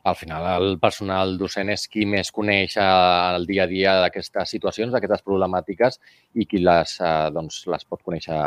Al 0.02 0.16
final, 0.19 0.49
el 0.57 0.81
personal 0.83 1.37
docent 1.38 1.69
és 1.71 1.85
qui 1.87 2.09
més 2.11 2.33
coneix 2.35 2.75
el 2.83 3.45
dia 3.47 3.69
a 3.69 3.71
dia 3.71 3.92
d'aquestes 4.00 4.57
situacions, 4.57 4.90
d'aquestes 4.90 5.23
problemàtiques 5.23 6.00
i 6.35 6.49
qui 6.50 6.59
les, 6.64 6.97
eh, 6.99 7.28
doncs, 7.37 7.66
les 7.71 7.85
pot 7.85 8.02
conèixer 8.02 8.40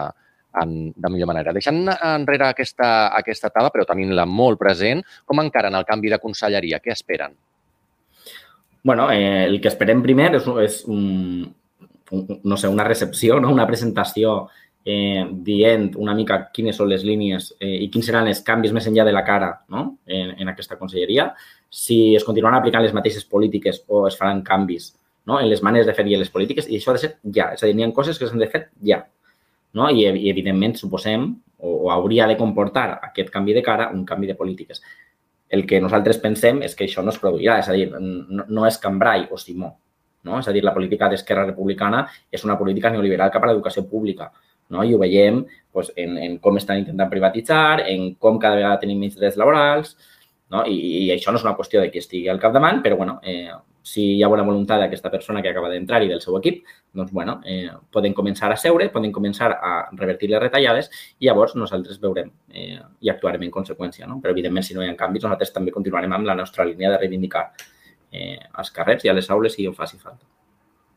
en, 0.61 0.93
de 0.95 1.11
millor 1.11 1.31
manera. 1.31 1.53
Deixant 1.55 1.83
enrere 1.95 2.51
aquesta, 2.51 2.91
aquesta 3.17 3.51
etapa, 3.51 3.73
però 3.73 3.87
tenint-la 3.89 4.27
molt 4.29 4.61
present, 4.61 5.03
com 5.25 5.43
encaren 5.43 5.75
el 5.75 5.87
canvi 5.87 6.13
de 6.13 6.21
conselleria? 6.23 6.81
Què 6.83 6.93
esperen? 6.95 7.35
bueno, 8.85 9.11
eh, 9.11 9.45
el 9.45 9.59
que 9.59 9.71
esperem 9.71 10.03
primer 10.05 10.27
és, 10.37 10.43
és 10.61 10.75
un, 10.85 11.41
un, 12.13 12.19
no 12.45 12.57
sé, 12.61 12.69
una 12.69 12.83
recepció, 12.85 13.39
no? 13.41 13.49
una 13.49 13.65
presentació 13.65 14.35
eh, 14.85 15.23
dient 15.47 15.87
una 15.97 16.13
mica 16.13 16.37
quines 16.53 16.77
són 16.77 16.91
les 16.91 17.01
línies 17.01 17.47
eh, 17.57 17.79
i 17.81 17.87
quins 17.89 18.05
seran 18.05 18.29
els 18.29 18.43
canvis 18.45 18.75
més 18.77 18.85
enllà 18.85 19.07
de 19.07 19.15
la 19.15 19.23
cara 19.25 19.49
no? 19.73 19.87
en, 20.05 20.35
en 20.37 20.53
aquesta 20.53 20.77
conselleria, 20.77 21.31
si 21.65 22.13
es 22.13 22.27
continuaran 22.27 22.59
aplicant 22.59 22.85
les 22.85 22.93
mateixes 22.93 23.25
polítiques 23.25 23.81
o 23.87 24.05
es 24.05 24.19
faran 24.21 24.45
canvis 24.45 24.91
no? 25.25 25.39
en 25.39 25.49
les 25.49 25.65
maneres 25.65 25.89
de 25.89 25.97
fer 25.97 26.05
i 26.05 26.13
en 26.19 26.21
les 26.21 26.29
polítiques, 26.29 26.69
i 26.69 26.77
això 26.77 26.93
ha 26.93 26.99
de 26.99 27.05
ser 27.07 27.15
ja. 27.25 27.55
És 27.57 27.65
a 27.65 27.71
dir, 27.71 27.73
hi 27.73 27.89
ha 27.89 27.91
coses 27.97 28.21
que 28.21 28.29
s'han 28.29 28.45
de 28.45 28.51
fer 28.53 28.67
ja 28.85 29.01
no? 29.75 29.89
I, 29.91 30.07
i 30.07 30.29
evidentment, 30.31 30.77
suposem, 30.79 31.29
o, 31.59 31.77
o 31.85 31.93
hauria 31.93 32.27
de 32.27 32.37
comportar 32.39 32.89
aquest 33.03 33.31
canvi 33.33 33.55
de 33.57 33.63
cara 33.63 33.91
un 33.93 34.05
canvi 34.07 34.31
de 34.31 34.39
polítiques. 34.39 34.81
El 35.49 35.67
que 35.69 35.79
nosaltres 35.79 36.17
pensem 36.23 36.63
és 36.65 36.73
que 36.75 36.87
això 36.87 37.03
no 37.05 37.13
es 37.13 37.21
produirà, 37.21 37.59
és 37.61 37.69
a 37.69 37.75
dir, 37.77 37.91
no, 37.93 38.47
no 38.47 38.65
és 38.67 38.79
Cambrai 38.81 39.27
o 39.31 39.37
Simó, 39.37 39.75
No? 40.25 40.39
És 40.41 40.49
a 40.49 40.53
dir, 40.55 40.63
la 40.65 40.73
política 40.73 41.07
d'Esquerra 41.11 41.45
Republicana 41.45 42.01
és 42.33 42.43
una 42.47 42.57
política 42.57 42.89
neoliberal 42.89 43.31
cap 43.33 43.45
a 43.45 43.51
l'educació 43.51 43.85
pública. 43.87 44.31
No? 44.73 44.81
I 44.81 44.95
ho 44.95 44.99
veiem 45.01 45.43
doncs, 45.45 45.91
en, 46.01 46.17
en 46.17 46.39
com 46.41 46.57
estan 46.57 46.81
intentant 46.81 47.11
privatitzar, 47.11 47.85
en 47.91 48.15
com 48.17 48.39
cada 48.41 48.57
vegada 48.57 48.81
tenim 48.81 49.03
menys 49.05 49.19
drets 49.19 49.37
laborals, 49.37 49.93
no? 50.49 50.63
I, 50.65 50.75
i 51.05 51.11
això 51.13 51.31
no 51.31 51.37
és 51.41 51.45
una 51.45 51.53
qüestió 51.57 51.83
de 51.83 51.91
qui 51.93 52.01
estigui 52.01 52.29
al 52.31 52.41
capdavant, 52.41 52.81
però 52.81 52.97
bueno, 52.97 53.19
eh, 53.21 53.53
si 53.85 54.03
hi 54.15 54.23
ha 54.25 54.29
bona 54.31 54.43
voluntat 54.43 54.81
d'aquesta 54.81 55.11
persona 55.13 55.43
que 55.45 55.51
acaba 55.51 55.69
d'entrar 55.69 56.01
i 56.01 56.07
del 56.09 56.21
seu 56.21 56.33
equip, 56.39 56.63
doncs, 56.97 57.11
bueno, 57.13 57.35
eh, 57.45 57.69
poden 57.93 58.15
començar 58.17 58.49
a 58.51 58.57
seure, 58.57 58.87
poden 58.89 59.11
començar 59.13 59.51
a 59.53 59.73
revertir 59.91 60.31
les 60.31 60.41
retallades 60.41 60.89
i 61.19 61.27
llavors 61.27 61.53
nosaltres 61.55 61.99
veurem 62.01 62.31
eh, 62.49 62.79
i 63.05 63.11
actuarem 63.13 63.45
en 63.45 63.51
conseqüència. 63.53 64.07
No? 64.09 64.17
Però, 64.23 64.33
evidentment, 64.33 64.65
si 64.65 64.73
no 64.73 64.81
hi 64.81 64.89
ha 64.89 64.95
canvis, 64.97 65.27
nosaltres 65.27 65.53
també 65.53 65.73
continuarem 65.75 66.15
amb 66.17 66.25
la 66.25 66.35
nostra 66.39 66.65
línia 66.65 66.89
de 66.95 66.97
reivindicar 67.03 67.43
eh, 68.09 68.39
als 68.53 68.73
carrers 68.73 69.05
i 69.05 69.13
a 69.13 69.13
les 69.13 69.29
aules 69.29 69.53
si 69.53 69.67
ho 69.69 69.75
faci 69.77 70.01
falta. 70.01 70.25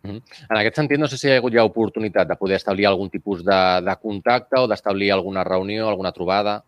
En 0.08 0.56
aquest 0.56 0.80
sentit, 0.80 0.96
no 0.96 1.10
sé 1.10 1.18
si 1.20 1.28
hi 1.28 1.34
ha 1.34 1.42
hagut 1.42 1.52
ja 1.52 1.66
oportunitat 1.68 2.30
de 2.30 2.38
poder 2.40 2.56
establir 2.56 2.88
algun 2.88 3.10
tipus 3.12 3.44
de, 3.44 3.60
de 3.84 3.98
contacte 4.00 4.62
o 4.62 4.70
d'establir 4.70 5.12
alguna 5.12 5.44
reunió, 5.44 5.90
alguna 5.90 6.14
trobada. 6.16 6.62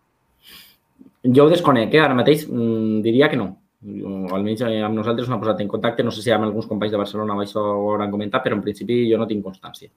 Jo 1.25 1.47
ho 1.47 1.53
desconec, 1.53 1.95
eh? 1.95 2.05
ara 2.05 2.17
mateix 2.19 2.45
mm, 2.45 3.01
diria 3.07 3.33
que 3.33 3.41
no 3.41 3.49
almenys 3.81 4.63
eh, 4.67 4.81
amb 4.85 4.99
nosaltres 4.99 5.29
no 5.29 5.37
ha 5.37 5.43
posat 5.43 5.61
en 5.65 5.69
contacte. 5.69 6.05
No 6.05 6.13
sé 6.15 6.25
si 6.25 6.33
amb 6.35 6.49
alguns 6.49 6.69
companys 6.71 6.93
de 6.95 7.01
Barcelona 7.01 7.37
això 7.41 7.63
ho 7.63 7.93
hauran 7.93 8.13
comentat, 8.13 8.45
però 8.45 8.59
en 8.59 8.65
principi 8.65 9.03
jo 9.11 9.21
no 9.21 9.29
tinc 9.31 9.45
constància, 9.45 9.91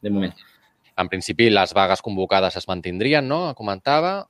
de 0.00 0.12
moment. 0.12 0.34
En 1.00 1.08
principi, 1.08 1.48
les 1.48 1.72
vagues 1.72 2.02
convocades 2.04 2.56
es 2.60 2.68
mantindrien, 2.68 3.26
no? 3.26 3.54
Comentava. 3.56 4.20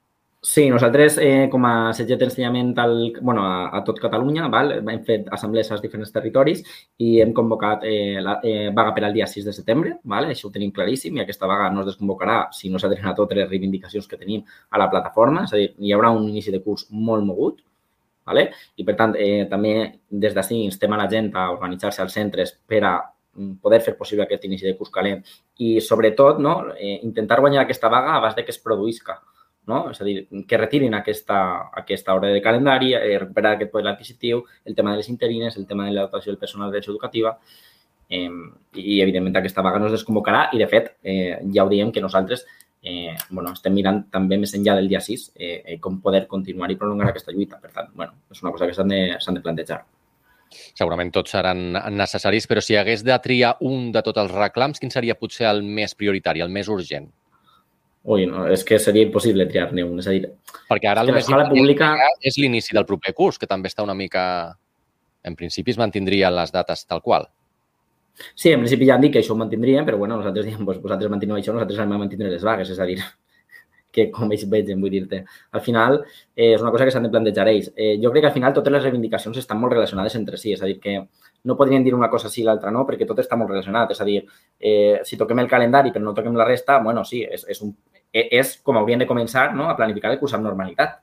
Sí, 0.43 0.71
nosaltres 0.73 1.19
eh, 1.21 1.49
com 1.53 1.67
a 1.69 1.93
CG 1.93 2.17
d'ensenyament 2.17 2.71
al, 2.81 2.95
bueno, 3.21 3.43
a, 3.45 3.67
a 3.77 3.83
tot 3.85 3.99
Catalunya 4.01 4.47
val? 4.49 4.73
hem 4.79 5.03
fet 5.05 5.27
assemblees 5.37 5.69
als 5.69 5.83
diferents 5.85 6.15
territoris 6.15 6.63
i 6.97 7.11
hem 7.21 7.35
convocat 7.37 7.85
eh, 7.85 8.23
la 8.25 8.39
eh, 8.41 8.71
vaga 8.73 8.95
per 8.97 9.05
al 9.05 9.13
dia 9.13 9.27
6 9.29 9.51
de 9.51 9.53
setembre, 9.53 9.93
val? 10.15 10.31
això 10.33 10.49
ho 10.49 10.55
tenim 10.55 10.73
claríssim 10.73 11.19
i 11.19 11.21
aquesta 11.27 11.51
vaga 11.51 11.69
no 11.75 11.85
es 11.85 11.91
desconvocarà 11.91 12.39
si 12.57 12.73
no 12.73 12.81
s'adrena 12.81 13.13
a 13.13 13.19
totes 13.19 13.37
les 13.37 13.51
reivindicacions 13.51 14.09
que 14.09 14.17
tenim 14.17 14.41
a 14.71 14.81
la 14.81 14.89
plataforma, 14.89 15.45
és 15.45 15.53
a 15.53 15.61
dir, 15.61 15.75
hi 15.77 15.93
haurà 15.93 16.15
un 16.17 16.25
inici 16.33 16.57
de 16.57 16.63
curs 16.65 16.87
molt 16.89 17.29
mogut, 17.29 17.61
¿vale? 18.31 18.51
I, 18.77 18.87
per 18.87 18.97
tant, 18.99 19.15
eh, 19.19 19.47
també 19.51 19.75
des 20.09 20.37
d'ací 20.37 20.63
instem 20.65 20.95
a 20.95 21.01
la 21.01 21.09
gent 21.11 21.33
a 21.35 21.51
organitzar-se 21.55 22.03
als 22.05 22.15
centres 22.17 22.55
per 22.67 22.83
a 22.87 22.95
mm, 23.01 23.59
poder 23.65 23.81
fer 23.85 23.97
possible 23.99 24.25
aquest 24.27 24.47
inici 24.49 24.69
de 24.69 24.77
curs 24.79 24.93
calent 24.95 25.25
i, 25.59 25.81
sobretot, 25.85 26.39
no, 26.39 26.55
eh, 26.77 27.01
intentar 27.03 27.41
guanyar 27.43 27.65
aquesta 27.65 27.91
vaga 27.93 28.17
abans 28.19 28.39
de 28.39 28.47
que 28.47 28.55
es 28.55 28.63
produïsca. 28.63 29.19
No? 29.71 29.85
És 29.93 30.01
a 30.01 30.07
dir, 30.07 30.25
que 30.49 30.59
retirin 30.59 30.95
aquesta, 30.97 31.41
aquesta 31.83 32.15
hora 32.17 32.31
de 32.33 32.41
calendari, 32.43 32.95
eh, 32.97 33.19
recuperar 33.21 33.53
aquest 33.55 33.71
poder 33.71 33.91
adquisitiu, 33.93 34.41
el 34.65 34.75
tema 34.75 34.95
de 34.95 35.03
les 35.03 35.11
interines, 35.13 35.59
el 35.59 35.67
tema 35.67 35.87
de 35.87 35.93
la 35.95 36.07
dotació 36.09 36.33
del 36.33 36.41
personal 36.41 36.73
de 36.73 36.81
educativa, 36.81 37.37
eh, 38.09 38.31
i, 38.75 39.01
evidentment, 39.03 39.37
aquesta 39.37 39.63
vaga 39.63 39.79
no 39.79 39.87
es 39.91 39.95
desconvocarà 39.99 40.49
i, 40.53 40.59
de 40.59 40.67
fet, 40.67 40.97
eh, 41.03 41.39
ja 41.55 41.65
ho 41.65 41.71
diem 41.71 41.93
que 41.93 42.03
nosaltres 42.03 42.47
eh, 42.83 43.15
bueno, 43.31 43.53
estem 43.53 43.75
mirant 43.77 44.05
també 44.13 44.39
més 44.41 44.55
enllà 44.57 44.77
del 44.79 44.89
dia 44.89 45.01
6 45.05 45.31
eh, 45.37 45.63
eh, 45.65 45.79
com 45.83 46.01
poder 46.01 46.27
continuar 46.29 46.71
i 46.73 46.79
prolongar 46.81 47.11
aquesta 47.11 47.33
lluita. 47.33 47.61
Per 47.61 47.73
tant, 47.75 47.91
bueno, 47.95 48.17
és 48.31 48.43
una 48.43 48.53
cosa 48.55 48.69
que 48.69 48.77
s'han 48.77 48.93
de, 48.93 49.03
de 49.19 49.45
plantejar. 49.45 49.83
Segurament 50.51 51.13
tots 51.15 51.31
seran 51.37 51.77
necessaris, 51.95 52.49
però 52.51 52.63
si 52.65 52.75
hagués 52.77 53.05
de 53.07 53.17
triar 53.23 53.55
un 53.67 53.91
de 53.95 54.03
tots 54.03 54.19
els 54.19 54.33
reclams, 54.35 54.81
quin 54.83 54.91
seria 54.91 55.15
potser 55.15 55.47
el 55.51 55.63
més 55.63 55.95
prioritari, 55.95 56.43
el 56.43 56.51
més 56.51 56.69
urgent? 56.73 57.07
Ui, 58.11 58.25
no, 58.27 58.47
és 58.49 58.65
que 58.65 58.79
seria 58.81 59.05
impossible 59.05 59.45
triar-ne 59.47 59.85
un. 59.85 60.01
És 60.01 60.09
a 60.09 60.15
dir, 60.17 60.31
perquè 60.71 60.89
ara 60.89 61.05
el 61.05 61.13
més 61.13 61.29
pública... 61.29 61.93
és 62.25 62.39
l'inici 62.41 62.75
del 62.75 62.89
proper 62.89 63.13
curs, 63.15 63.39
que 63.39 63.51
també 63.51 63.71
està 63.71 63.85
una 63.87 63.95
mica... 63.95 64.25
En 65.23 65.37
principi 65.37 65.75
es 65.75 65.79
mantindrien 65.79 66.33
les 66.33 66.51
dates 66.51 66.87
tal 66.89 67.03
qual. 67.05 67.29
Sí, 68.35 68.53
en 68.53 68.61
principi 68.63 68.87
ja 68.89 68.97
han 68.97 69.05
dit 69.05 69.13
que 69.15 69.23
això 69.23 69.35
ho 69.35 69.41
mantindrien, 69.41 69.87
però 69.87 69.99
bueno, 69.99 70.17
nosaltres 70.21 70.47
diem, 70.47 70.63
doncs, 70.65 70.81
vosaltres 70.83 71.11
mantineu 71.13 71.39
això, 71.39 71.55
nosaltres 71.57 71.81
hem 71.81 71.95
de 71.95 71.99
mantindre 72.01 72.31
les 72.33 72.45
vagues, 72.47 72.71
és 72.71 72.81
a 72.81 72.87
dir, 72.89 72.99
que 73.95 74.07
com 74.15 74.31
ells 74.31 74.47
vegen, 74.51 74.81
vull 74.81 74.93
dir-te. 74.95 75.23
Al 75.57 75.65
final, 75.65 75.99
eh, 76.37 76.53
és 76.55 76.63
una 76.63 76.71
cosa 76.71 76.87
que 76.87 76.95
s'han 76.95 77.09
de 77.09 77.11
plantejar 77.11 77.49
ells. 77.51 77.73
Eh, 77.75 77.97
jo 78.03 78.13
crec 78.13 78.27
que 78.27 78.31
al 78.31 78.37
final 78.37 78.55
totes 78.55 78.73
les 78.73 78.85
reivindicacions 78.87 79.41
estan 79.43 79.59
molt 79.61 79.75
relacionades 79.75 80.15
entre 80.21 80.39
si, 80.39 80.55
és 80.55 80.63
a 80.63 80.71
dir, 80.71 80.79
que 80.81 80.97
no 81.45 81.57
podrien 81.57 81.85
dir 81.85 81.95
una 81.97 82.11
cosa 82.13 82.31
sí 82.31 82.43
i 82.43 82.47
l'altra 82.47 82.71
no, 82.71 82.85
perquè 82.87 83.09
tot 83.09 83.19
està 83.19 83.39
molt 83.41 83.51
relacionat. 83.51 83.91
És 83.91 84.01
a 84.01 84.07
dir, 84.07 84.21
eh, 84.59 85.01
si 85.05 85.19
toquem 85.19 85.43
el 85.43 85.51
calendari 85.51 85.91
però 85.91 86.05
no 86.05 86.15
toquem 86.15 86.37
la 86.39 86.47
resta, 86.47 86.79
bueno, 86.85 87.05
sí, 87.05 87.25
és, 87.25 87.47
és, 87.49 87.63
un, 87.67 87.75
e, 88.13 88.29
és 88.39 88.59
com 88.63 88.79
haurien 88.79 89.03
de 89.03 89.09
començar 89.11 89.51
no, 89.57 89.69
a 89.69 89.77
planificar 89.77 90.13
el 90.13 90.21
curs 90.23 90.37
amb 90.39 90.47
normalitat 90.47 91.01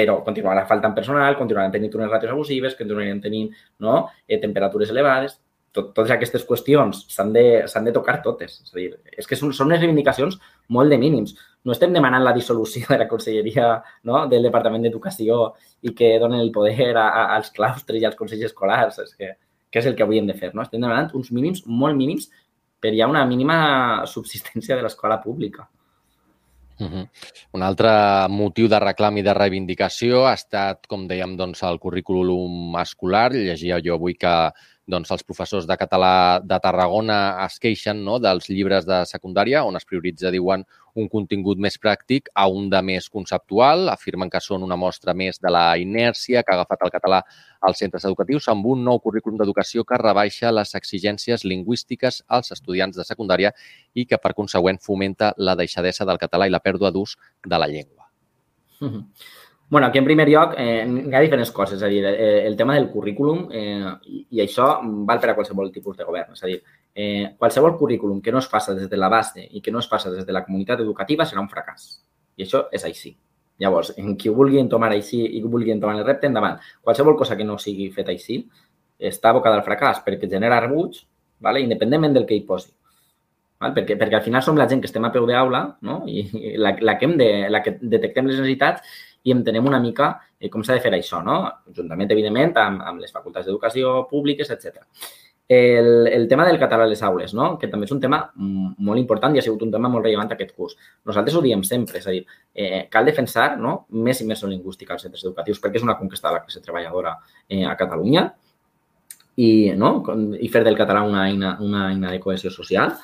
però 0.00 0.20
continuarà 0.24 0.64
faltant 0.68 0.94
personal, 0.96 1.36
continuaran 1.36 1.72
tenint 1.74 1.94
unes 1.98 2.10
ràtios 2.10 2.32
abusives, 2.32 2.76
continuaran 2.78 3.20
tenint 3.20 3.50
no, 3.84 4.06
eh, 4.26 4.38
temperatures 4.40 4.92
elevades, 4.94 5.34
tot, 5.72 5.92
totes 5.94 6.10
aquestes 6.14 6.44
qüestions 6.46 7.04
s'han 7.12 7.32
de, 7.34 7.44
de 7.86 7.94
tocar 7.94 8.18
totes. 8.24 8.58
És 8.64 8.74
a 8.74 8.78
dir, 8.78 8.88
és 9.16 9.28
que 9.28 9.38
són, 9.38 9.54
són 9.56 9.70
unes 9.70 9.80
reivindicacions 9.82 10.38
molt 10.76 10.90
de 10.90 10.98
mínims. 10.98 11.36
No 11.64 11.74
estem 11.74 11.92
demanant 11.94 12.24
la 12.24 12.34
dissolució 12.36 12.86
de 12.88 12.98
la 13.02 13.08
conselleria 13.08 13.72
no? 14.08 14.24
del 14.30 14.48
Departament 14.48 14.86
d'Educació 14.86 15.40
i 15.86 15.94
que 15.96 16.16
donen 16.22 16.40
el 16.40 16.52
poder 16.54 16.92
a, 16.96 17.06
a, 17.06 17.24
als 17.36 17.52
claustres 17.56 18.00
i 18.00 18.06
als 18.08 18.18
consells 18.18 18.50
escolars. 18.50 18.98
És 19.04 19.14
que, 19.14 19.34
que 19.70 19.82
és 19.82 19.90
el 19.90 19.98
que 19.98 20.06
hauríem 20.06 20.30
de 20.30 20.38
fer. 20.38 20.54
No? 20.54 20.64
Estem 20.66 20.82
demanant 20.82 21.12
uns 21.18 21.30
mínims 21.34 21.66
molt 21.66 21.98
mínims 21.98 22.30
per 22.80 22.94
ja 22.96 23.10
una 23.10 23.26
mínima 23.28 24.06
subsistència 24.08 24.76
de 24.76 24.86
l'escola 24.86 25.20
pública. 25.22 25.68
Uh 26.80 26.88
-huh. 26.88 27.08
Un 27.52 27.62
altre 27.62 27.90
motiu 28.28 28.66
de 28.66 28.78
reclam 28.80 29.18
i 29.18 29.22
de 29.22 29.34
reivindicació 29.34 30.26
ha 30.26 30.32
estat, 30.32 30.86
com 30.86 31.06
dèiem, 31.06 31.36
doncs, 31.36 31.62
el 31.62 31.78
currículum 31.78 32.74
escolar. 32.80 33.32
Llegia 33.32 33.80
jo 33.84 33.94
avui 33.94 34.14
que 34.14 34.50
doncs, 34.88 35.10
els 35.12 35.24
professors 35.24 35.66
de 35.68 35.76
català 35.78 36.40
de 36.42 36.58
Tarragona 36.62 37.16
es 37.44 37.58
queixen 37.62 38.00
no, 38.04 38.18
dels 38.22 38.48
llibres 38.50 38.86
de 38.88 39.02
secundària 39.06 39.64
on 39.66 39.76
es 39.78 39.86
prioritza, 39.86 40.32
diuen, 40.34 40.64
un 40.98 41.08
contingut 41.08 41.60
més 41.62 41.76
pràctic 41.78 42.30
a 42.34 42.48
un 42.50 42.68
de 42.72 42.80
més 42.82 43.08
conceptual. 43.08 43.88
Afirmen 43.92 44.30
que 44.30 44.40
són 44.42 44.64
una 44.66 44.78
mostra 44.80 45.14
més 45.14 45.38
de 45.38 45.52
la 45.52 45.64
inèrcia 45.78 46.42
que 46.42 46.52
ha 46.52 46.58
agafat 46.58 46.86
el 46.86 46.94
català 46.94 47.20
als 47.68 47.78
centres 47.82 48.06
educatius 48.08 48.48
amb 48.50 48.66
un 48.66 48.82
nou 48.84 48.98
currículum 49.04 49.38
d'educació 49.38 49.84
que 49.84 50.00
rebaixa 50.00 50.50
les 50.50 50.74
exigències 50.74 51.44
lingüístiques 51.44 52.24
als 52.26 52.50
estudiants 52.56 52.96
de 52.96 53.06
secundària 53.06 53.52
i 53.94 54.06
que, 54.06 54.18
per 54.18 54.34
consegüent, 54.34 54.80
fomenta 54.82 55.34
la 55.36 55.54
deixadesa 55.54 56.08
del 56.08 56.18
català 56.18 56.48
i 56.48 56.56
la 56.56 56.64
pèrdua 56.64 56.90
d'ús 56.90 57.16
de 57.46 57.58
la 57.58 57.70
llengua. 57.70 58.10
Mm 58.80 58.88
-hmm 58.96 59.39
bueno, 59.70 59.86
aquí 59.86 59.98
en 59.98 60.04
primer 60.04 60.28
lloc 60.28 60.54
eh, 60.58 60.84
hi 60.84 61.14
ha 61.14 61.22
diferents 61.22 61.52
coses. 61.54 61.78
És 61.78 61.84
a 61.86 61.88
dir, 61.88 62.02
eh, 62.04 62.44
el 62.46 62.56
tema 62.58 62.74
del 62.74 62.88
currículum 62.90 63.44
eh, 63.54 63.92
i, 64.10 64.40
això 64.42 64.66
val 65.06 65.20
per 65.22 65.30
a 65.30 65.36
qualsevol 65.38 65.70
tipus 65.70 65.96
de 65.96 66.04
govern. 66.04 66.34
És 66.34 66.42
a 66.42 66.50
dir, 66.50 66.58
eh, 66.92 67.36
qualsevol 67.38 67.76
currículum 67.78 68.20
que 68.20 68.34
no 68.34 68.42
es 68.42 68.48
faça 68.50 68.74
des 68.74 68.90
de 68.90 68.98
la 68.98 69.08
base 69.08 69.46
i 69.46 69.62
que 69.62 69.70
no 69.70 69.78
es 69.78 69.88
faça 69.88 70.10
des 70.10 70.26
de 70.26 70.34
la 70.34 70.42
comunitat 70.44 70.82
educativa 70.82 71.24
serà 71.24 71.40
un 71.40 71.48
fracàs. 71.48 71.86
I 72.36 72.48
això 72.48 72.64
és 72.72 72.84
així. 72.84 73.14
Llavors, 73.62 73.92
en 74.00 74.16
qui 74.16 74.32
vulgui 74.34 74.58
entomar 74.58 74.90
així 74.90 75.22
i 75.36 75.42
vulgui 75.44 75.70
entomar 75.70 75.94
el 75.98 76.04
repte, 76.04 76.26
endavant. 76.26 76.58
Qualsevol 76.82 77.16
cosa 77.16 77.36
que 77.36 77.46
no 77.46 77.58
sigui 77.58 77.90
feta 77.94 78.10
així 78.10 78.42
està 78.98 79.30
abocada 79.30 79.60
al 79.60 79.64
fracàs 79.64 80.02
perquè 80.04 80.28
genera 80.28 80.58
rebuig, 80.64 80.98
vale? 81.38 81.62
independentment 81.62 82.16
del 82.16 82.26
que 82.26 82.34
hi 82.34 82.42
posi. 82.48 82.72
Val? 83.60 83.74
Perquè, 83.76 83.94
perquè 84.00 84.16
al 84.16 84.24
final 84.24 84.42
som 84.42 84.56
la 84.56 84.66
gent 84.66 84.80
que 84.80 84.88
estem 84.88 85.04
a 85.04 85.12
peu 85.12 85.26
d'aula 85.28 85.60
no? 85.84 86.00
i 86.08 86.56
la, 86.56 86.72
la, 86.80 86.96
que 86.96 87.04
hem 87.06 87.16
de, 87.20 87.30
la 87.52 87.60
que 87.62 87.76
detectem 87.80 88.26
les 88.26 88.40
necessitats 88.40 88.80
i 89.22 89.32
entenem 89.34 89.66
una 89.66 89.80
mica 89.80 90.12
eh, 90.38 90.48
com 90.50 90.64
s'ha 90.64 90.76
de 90.76 90.84
fer 90.84 90.92
això, 90.96 91.20
no? 91.24 91.40
juntament, 91.76 92.10
evidentment, 92.12 92.54
amb, 92.58 92.84
amb 92.92 93.02
les 93.02 93.12
facultats 93.12 93.48
d'educació 93.48 94.06
públiques, 94.10 94.50
etc. 94.50 94.80
El, 95.50 96.06
el 96.06 96.28
tema 96.30 96.44
del 96.46 96.60
català 96.62 96.84
a 96.86 96.88
les 96.88 97.02
aules, 97.02 97.34
no? 97.34 97.56
que 97.58 97.68
també 97.68 97.88
és 97.88 97.92
un 97.92 98.00
tema 98.00 98.20
molt 98.36 99.00
important 99.00 99.34
i 99.34 99.40
ha 99.40 99.44
sigut 99.44 99.64
un 99.66 99.72
tema 99.74 99.90
molt 99.90 100.06
rellevant 100.06 100.30
aquest 100.30 100.54
curs. 100.54 100.76
Nosaltres 101.10 101.36
ho 101.36 101.42
diem 101.44 101.64
sempre, 101.66 101.98
és 101.98 102.06
a 102.06 102.14
dir, 102.14 102.22
eh, 102.54 102.84
cal 102.92 103.08
defensar 103.08 103.56
no? 103.58 103.80
més 103.90 104.22
immersió 104.22 104.48
lingüística 104.48 104.94
als 104.94 105.02
centres 105.08 105.26
educatius 105.26 105.58
perquè 105.60 105.82
és 105.82 105.86
una 105.88 105.98
conquesta 105.98 106.30
de 106.30 106.38
la 106.38 106.44
classe 106.44 106.62
treballadora 106.62 107.16
eh, 107.48 107.64
a 107.66 107.74
Catalunya 107.76 108.28
i, 109.36 109.50
no? 109.76 109.96
i 110.38 110.48
fer 110.54 110.62
del 110.64 110.78
català 110.78 111.02
una 111.02 111.26
eina, 111.26 111.56
una 111.60 111.88
eina 111.90 112.14
de 112.14 112.22
cohesió 112.22 112.54
social 112.54 112.94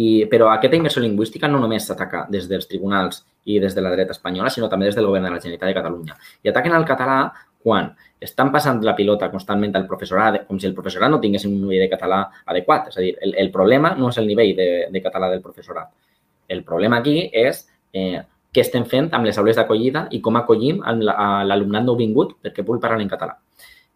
i, 0.00 0.24
però 0.32 0.48
aquesta 0.54 0.80
immersió 0.80 1.02
lingüística 1.04 1.52
no 1.52 1.60
només 1.60 1.84
s'ataca 1.86 2.24
des 2.32 2.48
dels 2.48 2.68
tribunals 2.70 3.26
i 3.44 3.58
des 3.60 3.74
de 3.74 3.82
la 3.84 3.92
dreta 3.94 4.12
espanyola, 4.16 4.50
sinó 4.50 4.68
també 4.68 4.88
des 4.88 4.98
del 4.98 5.06
govern 5.06 5.24
de 5.24 5.30
la 5.30 5.40
Generalitat 5.40 5.70
de 5.70 5.78
Catalunya. 5.78 6.16
I 6.44 6.52
ataquen 6.52 6.74
al 6.76 6.86
català 6.88 7.20
quan 7.62 7.90
estan 8.20 8.50
passant 8.52 8.80
la 8.84 8.94
pilota 8.96 9.30
constantment 9.32 9.74
al 9.76 9.86
professorat, 9.88 10.42
com 10.48 10.58
si 10.60 10.68
el 10.68 10.74
professorat 10.76 11.10
no 11.12 11.20
tingués 11.20 11.44
un 11.48 11.56
nivell 11.60 11.84
de 11.84 11.90
català 11.92 12.20
adequat. 12.46 12.88
És 12.92 12.98
a 12.98 13.04
dir, 13.04 13.14
el, 13.20 13.34
el 13.40 13.50
problema 13.52 13.94
no 13.96 14.10
és 14.12 14.20
el 14.20 14.28
nivell 14.28 14.54
de, 14.56 14.68
de 14.92 15.02
català 15.04 15.30
del 15.32 15.42
professorat. 15.44 15.90
El 16.48 16.64
problema 16.64 17.00
aquí 17.00 17.28
és 17.32 17.64
eh, 17.92 18.20
què 18.50 18.64
estem 18.64 18.84
fent 18.90 19.10
amb 19.16 19.28
les 19.28 19.38
aules 19.38 19.56
d'acollida 19.56 20.06
i 20.10 20.20
com 20.24 20.36
acollim 20.40 20.80
l'alumnat 20.82 21.86
nouvingut 21.86 22.36
perquè 22.42 22.64
pugui 22.66 22.82
parlar 22.82 23.00
en 23.04 23.12
català. 23.12 23.36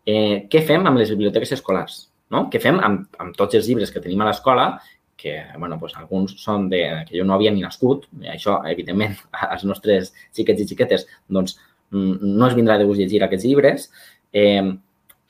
Eh, 0.04 0.44
què 0.52 0.60
fem 0.64 0.84
amb 0.86 1.00
les 1.00 1.10
biblioteques 1.10 1.56
escolars? 1.56 2.04
No? 2.30 2.46
Què 2.52 2.60
fem 2.60 2.78
amb, 2.84 3.08
amb 3.20 3.36
tots 3.36 3.56
els 3.58 3.68
llibres 3.68 3.92
que 3.92 4.02
tenim 4.04 4.22
a 4.22 4.28
l'escola 4.28 4.74
que 5.16 5.36
bueno, 5.58 5.78
pues, 5.80 5.94
alguns 5.96 6.34
són 6.42 6.68
de, 6.68 6.80
que 7.08 7.18
jo 7.18 7.26
no 7.26 7.36
havia 7.36 7.52
ni 7.54 7.62
nascut, 7.64 8.08
i 8.22 8.32
això, 8.32 8.58
evidentment, 8.70 9.16
als 9.52 9.64
nostres 9.68 10.12
xiquets 10.36 10.64
i 10.64 10.68
xiquetes, 10.72 11.06
doncs, 11.28 11.58
mm, 11.94 12.34
no 12.34 12.48
es 12.48 12.58
vindrà 12.58 12.78
de 12.78 12.88
gust 12.88 13.00
llegir 13.02 13.22
aquests 13.24 13.46
llibres. 13.48 13.88
Eh, 14.34 14.74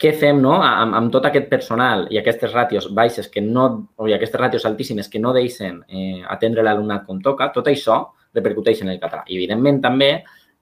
què 0.01 0.11
fem 0.19 0.41
no? 0.43 0.57
amb, 0.59 0.97
amb 0.99 1.13
tot 1.15 1.27
aquest 1.29 1.47
personal 1.53 2.09
i 2.11 2.19
aquestes 2.19 2.53
ràtios 2.53 2.89
baixes 2.99 3.29
que 3.31 3.41
no, 3.45 3.67
o 3.97 4.09
aquestes 4.11 4.41
ràtios 4.41 4.67
altíssimes 4.67 5.09
que 5.09 5.23
no 5.23 5.33
deixen 5.37 5.81
eh, 5.89 6.23
atendre 6.35 6.65
l'alumnat 6.67 7.07
com 7.07 7.21
toca, 7.23 7.53
tot 7.55 7.71
això 7.71 8.01
repercuteix 8.35 8.83
en 8.83 8.91
el 8.91 8.99
català. 9.01 9.23
I, 9.29 9.39
evidentment, 9.39 9.79
també 9.85 10.11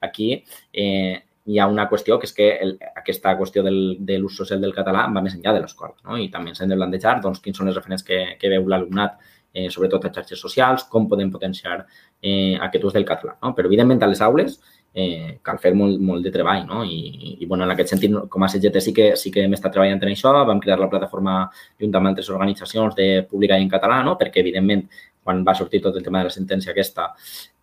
aquí 0.05 0.35
eh, 0.71 1.23
hi 1.45 1.59
ha 1.59 1.67
una 1.67 1.87
qüestió 1.91 2.17
que 2.19 2.27
és 2.29 2.33
que 2.35 2.49
el, 2.63 2.77
aquesta 2.95 3.35
qüestió 3.39 3.63
del, 3.65 3.79
de 3.99 4.17
l'ús 4.19 4.37
social 4.39 4.61
del 4.63 4.75
català 4.75 5.05
va 5.11 5.23
més 5.23 5.35
enllà 5.35 5.53
de 5.55 5.63
l'escola. 5.63 5.95
No? 6.07 6.17
I 6.17 6.29
també 6.31 6.53
ens 6.53 6.61
hem 6.63 6.71
de 6.71 6.79
plantejar 6.79 7.17
doncs, 7.23 7.41
quins 7.43 7.59
són 7.59 7.71
els 7.71 7.79
referents 7.79 8.05
que, 8.07 8.21
que 8.39 8.51
veu 8.53 8.67
l'alumnat, 8.71 9.19
eh, 9.53 9.67
sobretot 9.69 10.07
a 10.07 10.13
xarxes 10.15 10.39
socials, 10.39 10.87
com 10.89 11.09
podem 11.09 11.31
potenciar 11.33 11.81
eh, 12.21 12.55
aquest 12.67 12.87
ús 12.87 12.95
del 12.95 13.05
català. 13.05 13.35
No? 13.43 13.51
Però, 13.57 13.67
evidentment, 13.69 14.01
a 14.01 14.09
les 14.09 14.23
aules 14.23 14.57
eh, 14.93 15.39
cal 15.43 15.59
fer 15.59 15.73
molt, 15.75 15.99
molt 15.99 16.23
de 16.25 16.31
treball, 16.31 16.65
no? 16.69 16.83
I, 16.85 17.37
i 17.41 17.45
bueno, 17.45 17.67
en 17.67 17.75
aquest 17.75 17.93
sentit, 17.95 18.15
com 18.31 18.45
a 18.45 18.49
CGT 18.49 18.81
sí 18.81 18.93
que, 18.95 19.07
sí 19.19 19.31
que 19.33 19.43
hem 19.43 19.55
estat 19.57 19.75
treballant 19.75 20.01
en 20.01 20.13
això, 20.13 20.33
vam 20.47 20.61
crear 20.63 20.79
la 20.79 20.89
plataforma 20.89 21.39
junt 21.81 21.95
amb 21.99 22.13
altres 22.13 22.29
organitzacions 22.31 22.95
de 22.95 23.07
pública 23.29 23.59
i 23.59 23.65
en 23.67 23.71
català, 23.73 23.99
no? 24.05 24.15
Perquè, 24.19 24.39
evidentment, 24.45 24.85
quan 25.23 25.43
va 25.47 25.55
sortir 25.59 25.81
tot 25.83 25.97
el 25.97 26.05
tema 26.05 26.21
de 26.21 26.31
la 26.31 26.35
sentència 26.35 26.71
aquesta, 26.71 27.11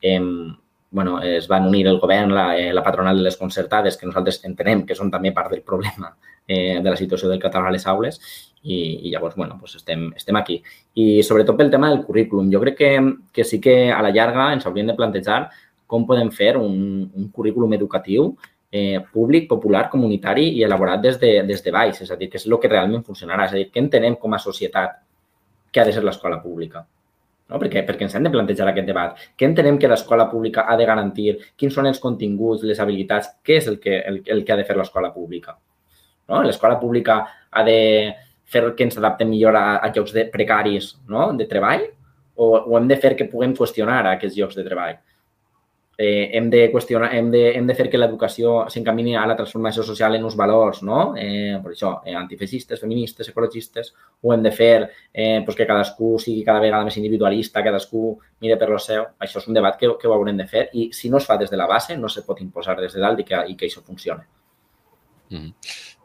eh, 0.02 0.20
bueno, 0.90 1.20
es 1.22 1.46
van 1.48 1.66
unir 1.66 1.86
el 1.86 2.00
govern, 2.00 2.34
la, 2.34 2.58
eh, 2.58 2.72
la 2.72 2.82
patronal 2.82 3.16
de 3.16 3.24
les 3.28 3.36
concertades, 3.36 3.96
que 3.96 4.06
nosaltres 4.06 4.42
entenem 4.44 4.84
que 4.86 4.96
són 4.98 5.10
també 5.10 5.32
part 5.32 5.52
del 5.54 5.62
problema 5.62 6.12
eh, 6.46 6.80
de 6.82 6.90
la 6.90 6.96
situació 6.98 7.30
del 7.30 7.40
català 7.42 7.70
a 7.70 7.74
les 7.74 7.86
aules, 7.86 8.20
i, 8.62 8.76
i 9.06 9.10
llavors, 9.12 9.36
bueno, 9.36 9.56
doncs 9.60 9.78
estem, 9.78 10.08
estem 10.16 10.36
aquí. 10.36 10.60
I 10.98 11.22
sobretot 11.26 11.56
pel 11.56 11.70
tema 11.70 11.90
del 11.92 12.02
currículum, 12.04 12.50
jo 12.52 12.60
crec 12.60 12.78
que, 12.78 12.92
que 13.32 13.44
sí 13.44 13.60
que 13.60 13.90
a 13.92 14.02
la 14.02 14.10
llarga 14.10 14.50
ens 14.52 14.66
hauríem 14.66 14.90
de 14.90 14.98
plantejar 14.98 15.44
com 15.90 16.06
podem 16.06 16.30
fer 16.30 16.56
un, 16.58 16.74
un 17.14 17.30
currículum 17.34 17.72
educatiu 17.74 18.34
eh, 18.70 19.00
públic, 19.12 19.48
popular, 19.48 19.88
comunitari 19.90 20.50
i 20.58 20.64
elaborat 20.66 21.02
des 21.02 21.18
de, 21.18 21.32
des 21.46 21.62
de 21.64 21.74
baix, 21.74 22.02
és 22.02 22.10
a 22.10 22.18
dir, 22.18 22.30
que 22.30 22.38
és 22.38 22.46
el 22.46 22.58
que 22.62 22.70
realment 22.70 23.06
funcionarà, 23.06 23.48
és 23.48 23.54
a 23.54 23.58
dir, 23.58 23.68
què 23.72 23.82
entenem 23.82 24.18
com 24.20 24.34
a 24.34 24.42
societat 24.42 25.00
que 25.70 25.80
ha 25.80 25.86
de 25.86 25.94
ser 25.94 26.04
l'escola 26.06 26.38
pública. 26.42 26.84
No? 27.50 27.58
Perquè, 27.58 27.82
perquè 27.86 28.06
ens 28.06 28.14
hem 28.14 28.26
de 28.26 28.32
plantejar 28.32 28.68
aquest 28.70 28.86
debat. 28.86 29.18
Què 29.36 29.48
entenem 29.48 29.78
que 29.80 29.90
l'escola 29.90 30.28
pública 30.30 30.68
ha 30.70 30.76
de 30.78 30.86
garantir? 30.86 31.34
Quins 31.58 31.74
són 31.74 31.90
els 31.90 31.98
continguts, 32.02 32.62
les 32.66 32.80
habilitats? 32.80 33.32
Què 33.42 33.58
és 33.58 33.68
el 33.70 33.80
que, 33.82 33.98
el, 34.06 34.22
el 34.26 34.44
que 34.46 34.54
ha 34.54 34.58
de 34.60 34.66
fer 34.68 34.78
l'escola 34.78 35.10
pública? 35.14 35.56
No? 36.30 36.44
L'escola 36.46 36.78
pública 36.78 37.20
ha 37.50 37.64
de 37.66 37.78
fer 38.50 38.64
que 38.78 38.86
ens 38.86 38.98
adaptem 38.98 39.30
millor 39.30 39.58
a, 39.58 39.66
a 39.82 39.90
llocs 39.94 40.14
de 40.14 40.26
precaris 40.30 40.94
no? 41.10 41.30
de 41.38 41.46
treball 41.50 41.84
o, 42.34 42.46
o 42.56 42.78
hem 42.78 42.88
de 42.90 42.98
fer 43.02 43.14
que 43.18 43.28
puguem 43.30 43.54
qüestionar 43.58 44.02
aquests 44.14 44.38
llocs 44.38 44.58
de 44.58 44.66
treball? 44.66 44.98
Eh, 46.02 46.30
hem 46.32 46.48
de 46.48 46.62
qüestionar, 46.72 47.10
hem 47.12 47.26
de, 47.30 47.42
hem 47.58 47.66
de 47.68 47.74
fer 47.76 47.84
que 47.92 47.98
l'educació 48.00 48.54
s'encamini 48.72 49.12
a 49.20 49.26
la 49.28 49.34
transformació 49.36 49.82
social 49.84 50.14
en 50.16 50.24
uns 50.24 50.36
valors, 50.40 50.80
no? 50.86 51.10
Eh, 51.20 51.58
per 51.60 51.74
això, 51.74 51.90
eh, 52.08 52.14
antifeixistes, 52.16 52.80
feministes, 52.80 53.28
ecologistes, 53.28 53.92
ho 54.22 54.32
hem 54.32 54.46
de 54.46 54.52
fer 54.56 54.78
eh, 55.12 55.42
pues 55.44 55.58
que 55.58 55.66
cadascú 55.68 56.14
sigui 56.24 56.40
cada 56.46 56.64
vegada 56.64 56.88
més 56.88 56.96
individualista, 56.96 57.60
cadascú 57.66 58.14
mire 58.40 58.56
per 58.56 58.70
lo 58.72 58.80
seu. 58.80 59.10
Això 59.20 59.42
és 59.42 59.48
un 59.52 59.60
debat 59.60 59.76
que, 59.76 59.92
que 60.00 60.08
ho 60.08 60.16
haurem 60.16 60.40
de 60.40 60.48
fer 60.48 60.70
i 60.72 60.88
si 60.96 61.12
no 61.12 61.20
es 61.20 61.28
fa 61.28 61.36
des 61.36 61.52
de 61.52 61.60
la 61.60 61.68
base 61.68 61.98
no 62.00 62.08
se 62.08 62.24
pot 62.24 62.40
imposar 62.40 62.78
des 62.80 62.96
de 62.96 63.04
dalt 63.04 63.20
i 63.20 63.28
que, 63.28 63.44
i 63.52 63.60
que 63.60 63.68
això 63.68 63.84
funcioni. 63.84 64.24
Mm. 65.30 65.52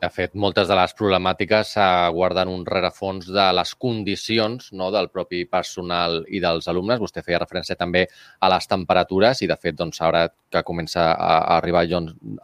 De 0.06 0.10
fet, 0.14 0.36
moltes 0.38 0.68
de 0.70 0.76
les 0.78 0.92
problemàtiques 0.94 1.72
guarden 2.14 2.50
un 2.52 2.62
rerefons 2.68 3.26
de 3.34 3.46
les 3.58 3.72
condicions 3.82 4.68
no, 4.78 4.92
del 4.94 5.08
propi 5.10 5.40
personal 5.50 6.20
i 6.30 6.42
dels 6.44 6.68
alumnes. 6.70 7.00
Vostè 7.02 7.24
feia 7.26 7.40
referència 7.42 7.78
també 7.80 8.04
a 8.38 8.52
les 8.54 8.70
temperatures 8.70 9.42
i, 9.42 9.50
de 9.50 9.58
fet, 9.58 9.74
doncs, 9.80 10.04
ara 10.06 10.28
que 10.54 10.62
comença 10.68 11.08
a, 11.16 11.32
arribar 11.56 11.82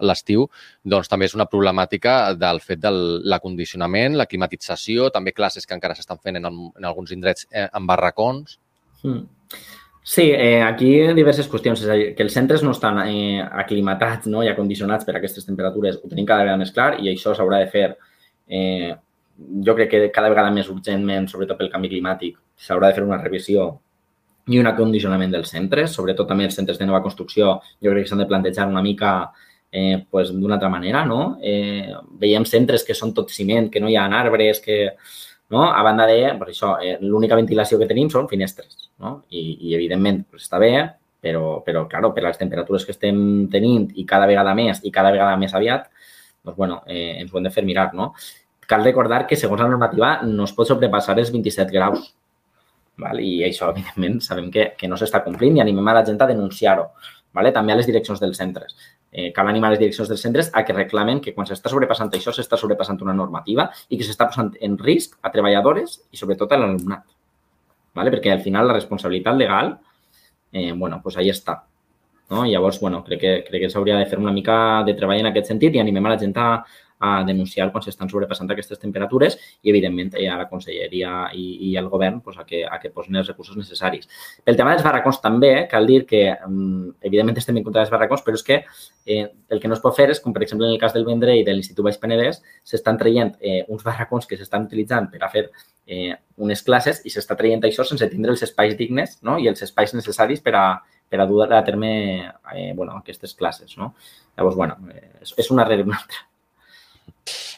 l'estiu, 0.10 0.48
doncs 0.96 1.12
també 1.12 1.30
és 1.30 1.38
una 1.38 1.46
problemàtica 1.52 2.16
del 2.34 2.64
fet 2.66 2.82
de 2.82 2.94
l'acondicionament, 3.30 4.18
la 4.18 4.26
climatització, 4.32 5.12
també 5.14 5.36
classes 5.38 5.70
que 5.70 5.78
encara 5.78 5.94
s'estan 5.94 6.18
fent 6.18 6.42
en, 6.42 6.50
en 6.50 6.90
alguns 6.90 7.14
indrets 7.14 7.46
eh, 7.52 7.68
en 7.70 7.86
barracons. 7.86 8.58
Mm. 9.06 9.28
Sí, 10.04 10.32
eh, 10.34 10.64
aquí 10.64 10.90
diverses 11.14 11.48
qüestions. 11.50 11.84
És 11.84 11.90
a 11.90 11.98
dir, 11.98 12.08
que 12.18 12.24
els 12.26 12.34
centres 12.34 12.64
no 12.66 12.74
estan 12.74 12.98
eh, 13.06 13.42
aclimatats 13.64 14.28
no? 14.28 14.42
i 14.44 14.50
acondicionats 14.50 15.06
per 15.06 15.16
a 15.16 15.20
aquestes 15.20 15.46
temperatures 15.46 16.00
ho 16.02 16.10
tenim 16.10 16.26
cada 16.26 16.46
vegada 16.46 16.58
més 16.58 16.74
clar 16.74 16.96
i 17.00 17.12
això 17.12 17.36
s'haurà 17.38 17.62
de 17.62 17.70
fer, 17.70 17.92
eh, 18.50 18.96
jo 19.66 19.76
crec 19.78 19.92
que 19.92 20.02
cada 20.16 20.30
vegada 20.34 20.52
més 20.52 20.70
urgentment, 20.74 21.30
sobretot 21.30 21.60
pel 21.60 21.70
canvi 21.74 21.94
climàtic, 21.94 22.38
s'haurà 22.58 22.90
de 22.90 22.98
fer 22.98 23.06
una 23.06 23.22
revisió 23.22 23.70
i 24.50 24.60
un 24.60 24.68
acondicionament 24.68 25.32
dels 25.32 25.54
centres, 25.54 25.94
sobretot 25.94 26.28
també 26.28 26.48
els 26.50 26.58
centres 26.58 26.80
de 26.82 26.88
nova 26.90 27.02
construcció, 27.06 27.60
jo 27.82 27.94
crec 27.94 28.06
que 28.06 28.10
s'han 28.12 28.24
de 28.24 28.30
plantejar 28.30 28.68
una 28.68 28.82
mica 28.82 29.32
eh, 29.72 30.04
pues, 30.10 30.34
d'una 30.34 30.58
altra 30.58 30.70
manera, 30.70 31.06
no? 31.06 31.38
Eh, 31.42 31.94
veiem 32.20 32.46
centres 32.46 32.84
que 32.84 32.98
són 32.98 33.14
tot 33.14 33.30
ciment, 33.32 33.70
que 33.72 33.80
no 33.80 33.90
hi 33.90 33.96
ha 33.96 34.08
arbres, 34.20 34.60
que 34.66 34.96
no? 35.52 35.68
A 35.70 35.84
banda 35.84 36.08
de, 36.10 36.34
per 36.40 36.50
això, 36.50 36.76
eh, 36.82 36.98
l'única 37.02 37.38
ventilació 37.38 37.80
que 37.80 37.88
tenim 37.88 38.10
són 38.10 38.28
finestres, 38.32 38.90
no? 39.02 39.14
I, 39.30 39.42
i 39.68 39.76
evidentment, 39.78 40.24
pues, 40.30 40.46
està 40.48 40.60
bé, 40.62 40.72
però, 41.22 41.60
però, 41.66 41.86
claro, 41.90 42.14
per 42.16 42.24
les 42.26 42.40
temperatures 42.40 42.86
que 42.86 42.96
estem 42.96 43.20
tenint 43.54 43.90
i 44.00 44.06
cada 44.10 44.30
vegada 44.30 44.56
més 44.58 44.82
i 44.88 44.94
cada 44.94 45.12
vegada 45.14 45.36
més 45.42 45.54
aviat, 45.58 45.90
doncs, 46.46 46.58
bueno, 46.58 46.82
eh, 46.88 47.20
ens 47.22 47.34
ho 47.34 47.42
hem 47.42 47.50
de 47.50 47.54
fer 47.54 47.66
mirar, 47.68 47.92
no? 47.98 48.12
Cal 48.72 48.86
recordar 48.88 49.26
que, 49.28 49.38
segons 49.38 49.62
la 49.62 49.70
normativa, 49.70 50.16
no 50.24 50.48
es 50.48 50.56
pot 50.58 50.70
sobrepassar 50.70 51.18
els 51.20 51.34
27 51.34 51.74
graus. 51.76 52.14
Val? 53.02 53.20
I 53.20 53.42
això, 53.50 53.70
evidentment, 53.74 54.22
sabem 54.24 54.50
que, 54.54 54.72
que 54.78 54.90
no 54.90 54.98
s'està 54.98 55.24
complint 55.26 55.60
i 55.60 55.66
animem 55.66 55.92
a 55.92 56.00
la 56.00 56.06
gent 56.08 56.22
a 56.22 56.30
denunciar-ho. 56.32 56.88
Vale? 57.36 57.52
També 57.56 57.74
a 57.74 57.78
les 57.80 57.88
direccions 57.88 58.20
dels 58.20 58.40
centres 58.40 58.76
eh, 59.12 59.32
cal 59.34 59.48
animar 59.48 59.72
les 59.74 59.80
direccions 59.80 60.10
dels 60.10 60.22
centres 60.24 60.50
a 60.54 60.64
que 60.66 60.74
reclamen 60.74 61.20
que 61.22 61.34
quan 61.36 61.48
s'està 61.48 61.70
sobrepassant 61.72 62.12
això 62.16 62.34
s'està 62.36 62.58
sobrepassant 62.60 63.02
una 63.04 63.16
normativa 63.16 63.68
i 63.90 64.00
que 64.00 64.08
s'està 64.08 64.28
posant 64.32 64.54
en 64.62 64.78
risc 64.80 65.18
a 65.22 65.32
treballadores 65.34 66.00
i 66.12 66.20
sobretot 66.20 66.52
a 66.52 66.62
l'alumnat. 66.62 67.04
¿Vale? 67.94 68.12
Perquè 68.14 68.32
al 68.32 68.42
final 68.42 68.68
la 68.68 68.78
responsabilitat 68.78 69.36
legal, 69.36 69.80
eh, 70.52 70.72
bueno, 70.72 71.02
pues 71.04 71.18
ahí 71.18 71.30
està. 71.30 71.64
No? 72.30 72.46
Llavors, 72.46 72.80
bueno, 72.80 73.04
crec 73.04 73.20
que, 73.20 73.34
crec 73.48 73.66
que 73.66 73.70
s'hauria 73.70 73.98
de 74.00 74.06
fer 74.08 74.20
una 74.20 74.32
mica 74.32 74.84
de 74.88 74.96
treball 74.96 75.20
en 75.20 75.32
aquest 75.32 75.52
sentit 75.52 75.76
i 75.76 75.82
animem 75.84 76.06
a 76.08 76.14
la 76.14 76.20
gent 76.20 76.38
a, 76.40 76.64
a 77.02 77.12
denunciar 77.28 77.70
quan 77.74 77.84
s'estan 77.84 78.10
sobrepassant 78.12 78.50
aquestes 78.54 78.80
temperatures 78.80 79.38
i, 79.62 79.72
evidentment, 79.74 80.14
a 80.16 80.38
la 80.40 80.48
conselleria 80.50 81.28
i, 81.34 81.46
i 81.72 81.76
al 81.80 81.90
govern 81.92 82.22
pues, 82.22 82.38
a, 82.38 82.46
que, 82.48 82.64
a 82.66 82.80
que 82.82 82.94
posin 82.94 83.20
els 83.20 83.32
recursos 83.32 83.58
necessaris. 83.58 84.08
Pel 84.46 84.60
tema 84.60 84.76
dels 84.76 84.86
barracons 84.86 85.22
també, 85.24 85.52
cal 85.72 85.90
dir 85.90 86.04
que, 86.10 86.24
mm, 86.36 87.02
evidentment, 87.10 87.42
estem 87.42 87.58
en 87.58 87.66
contra 87.68 87.84
dels 87.84 87.94
barracons, 87.94 88.24
però 88.26 88.38
és 88.38 88.46
que 88.48 88.62
eh, 89.06 89.26
el 89.50 89.60
que 89.60 89.68
no 89.68 89.78
es 89.78 89.84
pot 89.84 89.98
fer 89.98 90.10
és, 90.14 90.22
com 90.22 90.34
per 90.34 90.46
exemple 90.46 90.68
en 90.68 90.76
el 90.76 90.82
cas 90.82 90.94
del 90.94 91.06
Vendrell 91.08 91.42
i 91.42 91.46
de 91.48 91.56
l'Institut 91.56 91.86
Baix 91.86 92.00
Penedès, 92.02 92.42
s'estan 92.64 93.00
traient 93.02 93.36
eh, 93.42 93.62
uns 93.68 93.84
barracons 93.84 94.30
que 94.30 94.38
s'estan 94.40 94.70
utilitzant 94.70 95.10
per 95.12 95.24
a 95.26 95.30
fer 95.34 95.48
eh, 95.88 96.16
unes 96.42 96.64
classes 96.66 97.02
i 97.06 97.14
s'està 97.14 97.38
traient 97.38 97.64
això 97.68 97.86
sense 97.88 98.08
tindre 98.12 98.34
els 98.34 98.44
espais 98.48 98.76
dignes 98.80 99.20
no? 99.28 99.38
i 99.42 99.50
els 99.52 99.62
espais 99.66 99.94
necessaris 99.98 100.42
per 100.46 100.56
a, 100.58 100.66
per 101.10 101.20
a 101.22 101.28
dur 101.30 101.46
a 101.52 101.64
terme 101.68 101.94
eh, 102.56 102.72
bueno, 102.76 102.98
aquestes 102.98 103.36
classes. 103.36 103.78
No? 103.78 103.94
Llavors, 104.38 104.56
bueno, 104.56 104.78
eh, 104.94 105.10
és, 105.22 105.36
és 105.38 105.52
una 105.52 105.68
rere 105.68 105.88
una 105.88 106.00
altra. 106.00 106.28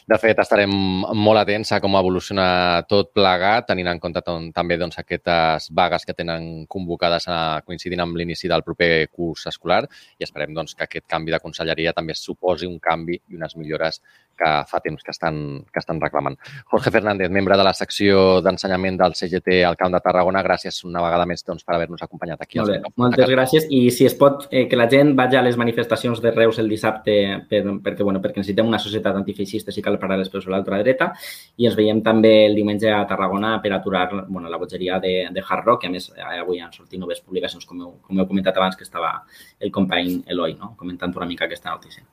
De 0.04 0.18
fet, 0.20 0.36
estarem 0.42 0.72
molt 1.16 1.40
atents 1.40 1.70
a 1.72 1.78
com 1.80 1.94
evoluciona 1.96 2.82
tot 2.88 3.14
plegat, 3.16 3.64
tenint 3.70 3.88
en 3.88 4.00
compte 4.02 4.20
també 4.52 4.76
doncs, 4.76 4.98
aquestes 5.00 5.70
vagues 5.72 6.04
que 6.04 6.12
tenen 6.16 6.66
convocades 6.68 7.24
a, 7.32 7.38
coincidint 7.64 8.02
amb 8.04 8.20
l'inici 8.20 8.50
del 8.50 8.64
proper 8.66 9.08
curs 9.08 9.46
escolar 9.48 9.80
i 10.18 10.26
esperem 10.26 10.52
doncs, 10.52 10.76
que 10.76 10.84
aquest 10.84 11.06
canvi 11.08 11.32
de 11.32 11.40
conselleria 11.40 11.94
també 11.96 12.12
suposi 12.18 12.68
un 12.68 12.76
canvi 12.84 13.16
i 13.16 13.38
unes 13.38 13.56
millores 13.56 14.02
que 14.36 14.50
fa 14.68 14.80
temps 14.82 15.02
que 15.02 15.12
estan, 15.14 15.36
que 15.72 15.80
estan 15.80 16.00
reclamant. 16.02 16.36
Jorge 16.70 16.90
Fernández, 16.90 17.30
membre 17.30 17.56
de 17.56 17.64
la 17.64 17.72
secció 17.72 18.42
d'ensenyament 18.44 18.98
del 19.00 19.14
CGT 19.14 19.60
al 19.64 19.78
Camp 19.80 19.94
de 19.94 20.02
Tarragona, 20.04 20.42
gràcies 20.44 20.82
una 20.84 21.02
vegada 21.04 21.24
més 21.30 21.46
doncs, 21.46 21.64
per 21.64 21.76
haver-nos 21.76 22.02
acompanyat 22.04 22.42
aquí. 22.42 22.58
Molt 22.60 22.74
bé, 22.74 22.92
moltes 23.00 23.30
gràcies 23.30 23.68
i 23.70 23.86
si 23.94 24.08
es 24.10 24.18
pot, 24.18 24.48
eh, 24.50 24.66
que 24.68 24.76
la 24.76 24.88
gent 24.90 25.14
vagi 25.16 25.38
a 25.38 25.44
les 25.46 25.56
manifestacions 25.56 26.20
de 26.20 26.34
Reus 26.34 26.58
el 26.58 26.68
dissabte 26.68 27.16
per, 27.48 27.62
perquè, 27.84 28.02
bueno, 28.02 28.20
perquè 28.20 28.42
necessitem 28.42 28.68
una 28.68 28.82
societat 28.82 29.16
antifeixista 29.22 29.72
si 29.72 29.82
cal 29.82 29.93
parar 30.02 30.18
els 30.20 30.30
peus 30.32 30.46
a 30.48 30.54
l'altra-dreta 30.54 31.10
i 31.56 31.68
ens 31.68 31.76
veiem 31.78 32.02
també 32.06 32.32
el 32.46 32.56
diumenge 32.58 32.90
a 32.92 33.02
Tarragona 33.10 33.56
per 33.64 33.74
aturar 33.74 34.06
bueno, 34.28 34.48
la 34.48 34.60
bogeria 34.60 34.98
de, 35.02 35.14
de 35.34 35.44
Hard 35.44 35.66
Rock, 35.66 35.84
que 35.84 35.92
a 35.92 35.94
més 35.94 36.10
avui 36.16 36.62
han 36.62 36.72
sortit 36.72 37.00
noves 37.00 37.22
publicacions, 37.24 37.66
com 37.68 37.82
heu, 37.82 37.94
com 38.04 38.18
heu 38.18 38.28
comentat 38.30 38.58
abans, 38.58 38.76
que 38.76 38.86
estava 38.86 39.14
el 39.60 39.72
company 39.74 40.20
Eloi 40.26 40.58
no? 40.58 40.74
comentant 40.80 41.14
una 41.16 41.28
mica 41.30 41.46
aquesta 41.48 41.74
notícia. 41.74 42.04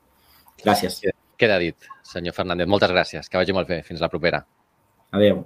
Gràcies. 0.62 1.02
Queda 1.42 1.58
dit, 1.58 1.90
senyor 2.06 2.36
Fernández. 2.38 2.70
Moltes 2.70 2.94
gràcies. 2.94 3.30
Que 3.30 3.42
vagi 3.42 3.56
molt 3.56 3.70
bé. 3.70 3.82
Fins 3.88 4.04
la 4.04 4.12
propera. 4.14 4.44
Adéu. 5.12 5.42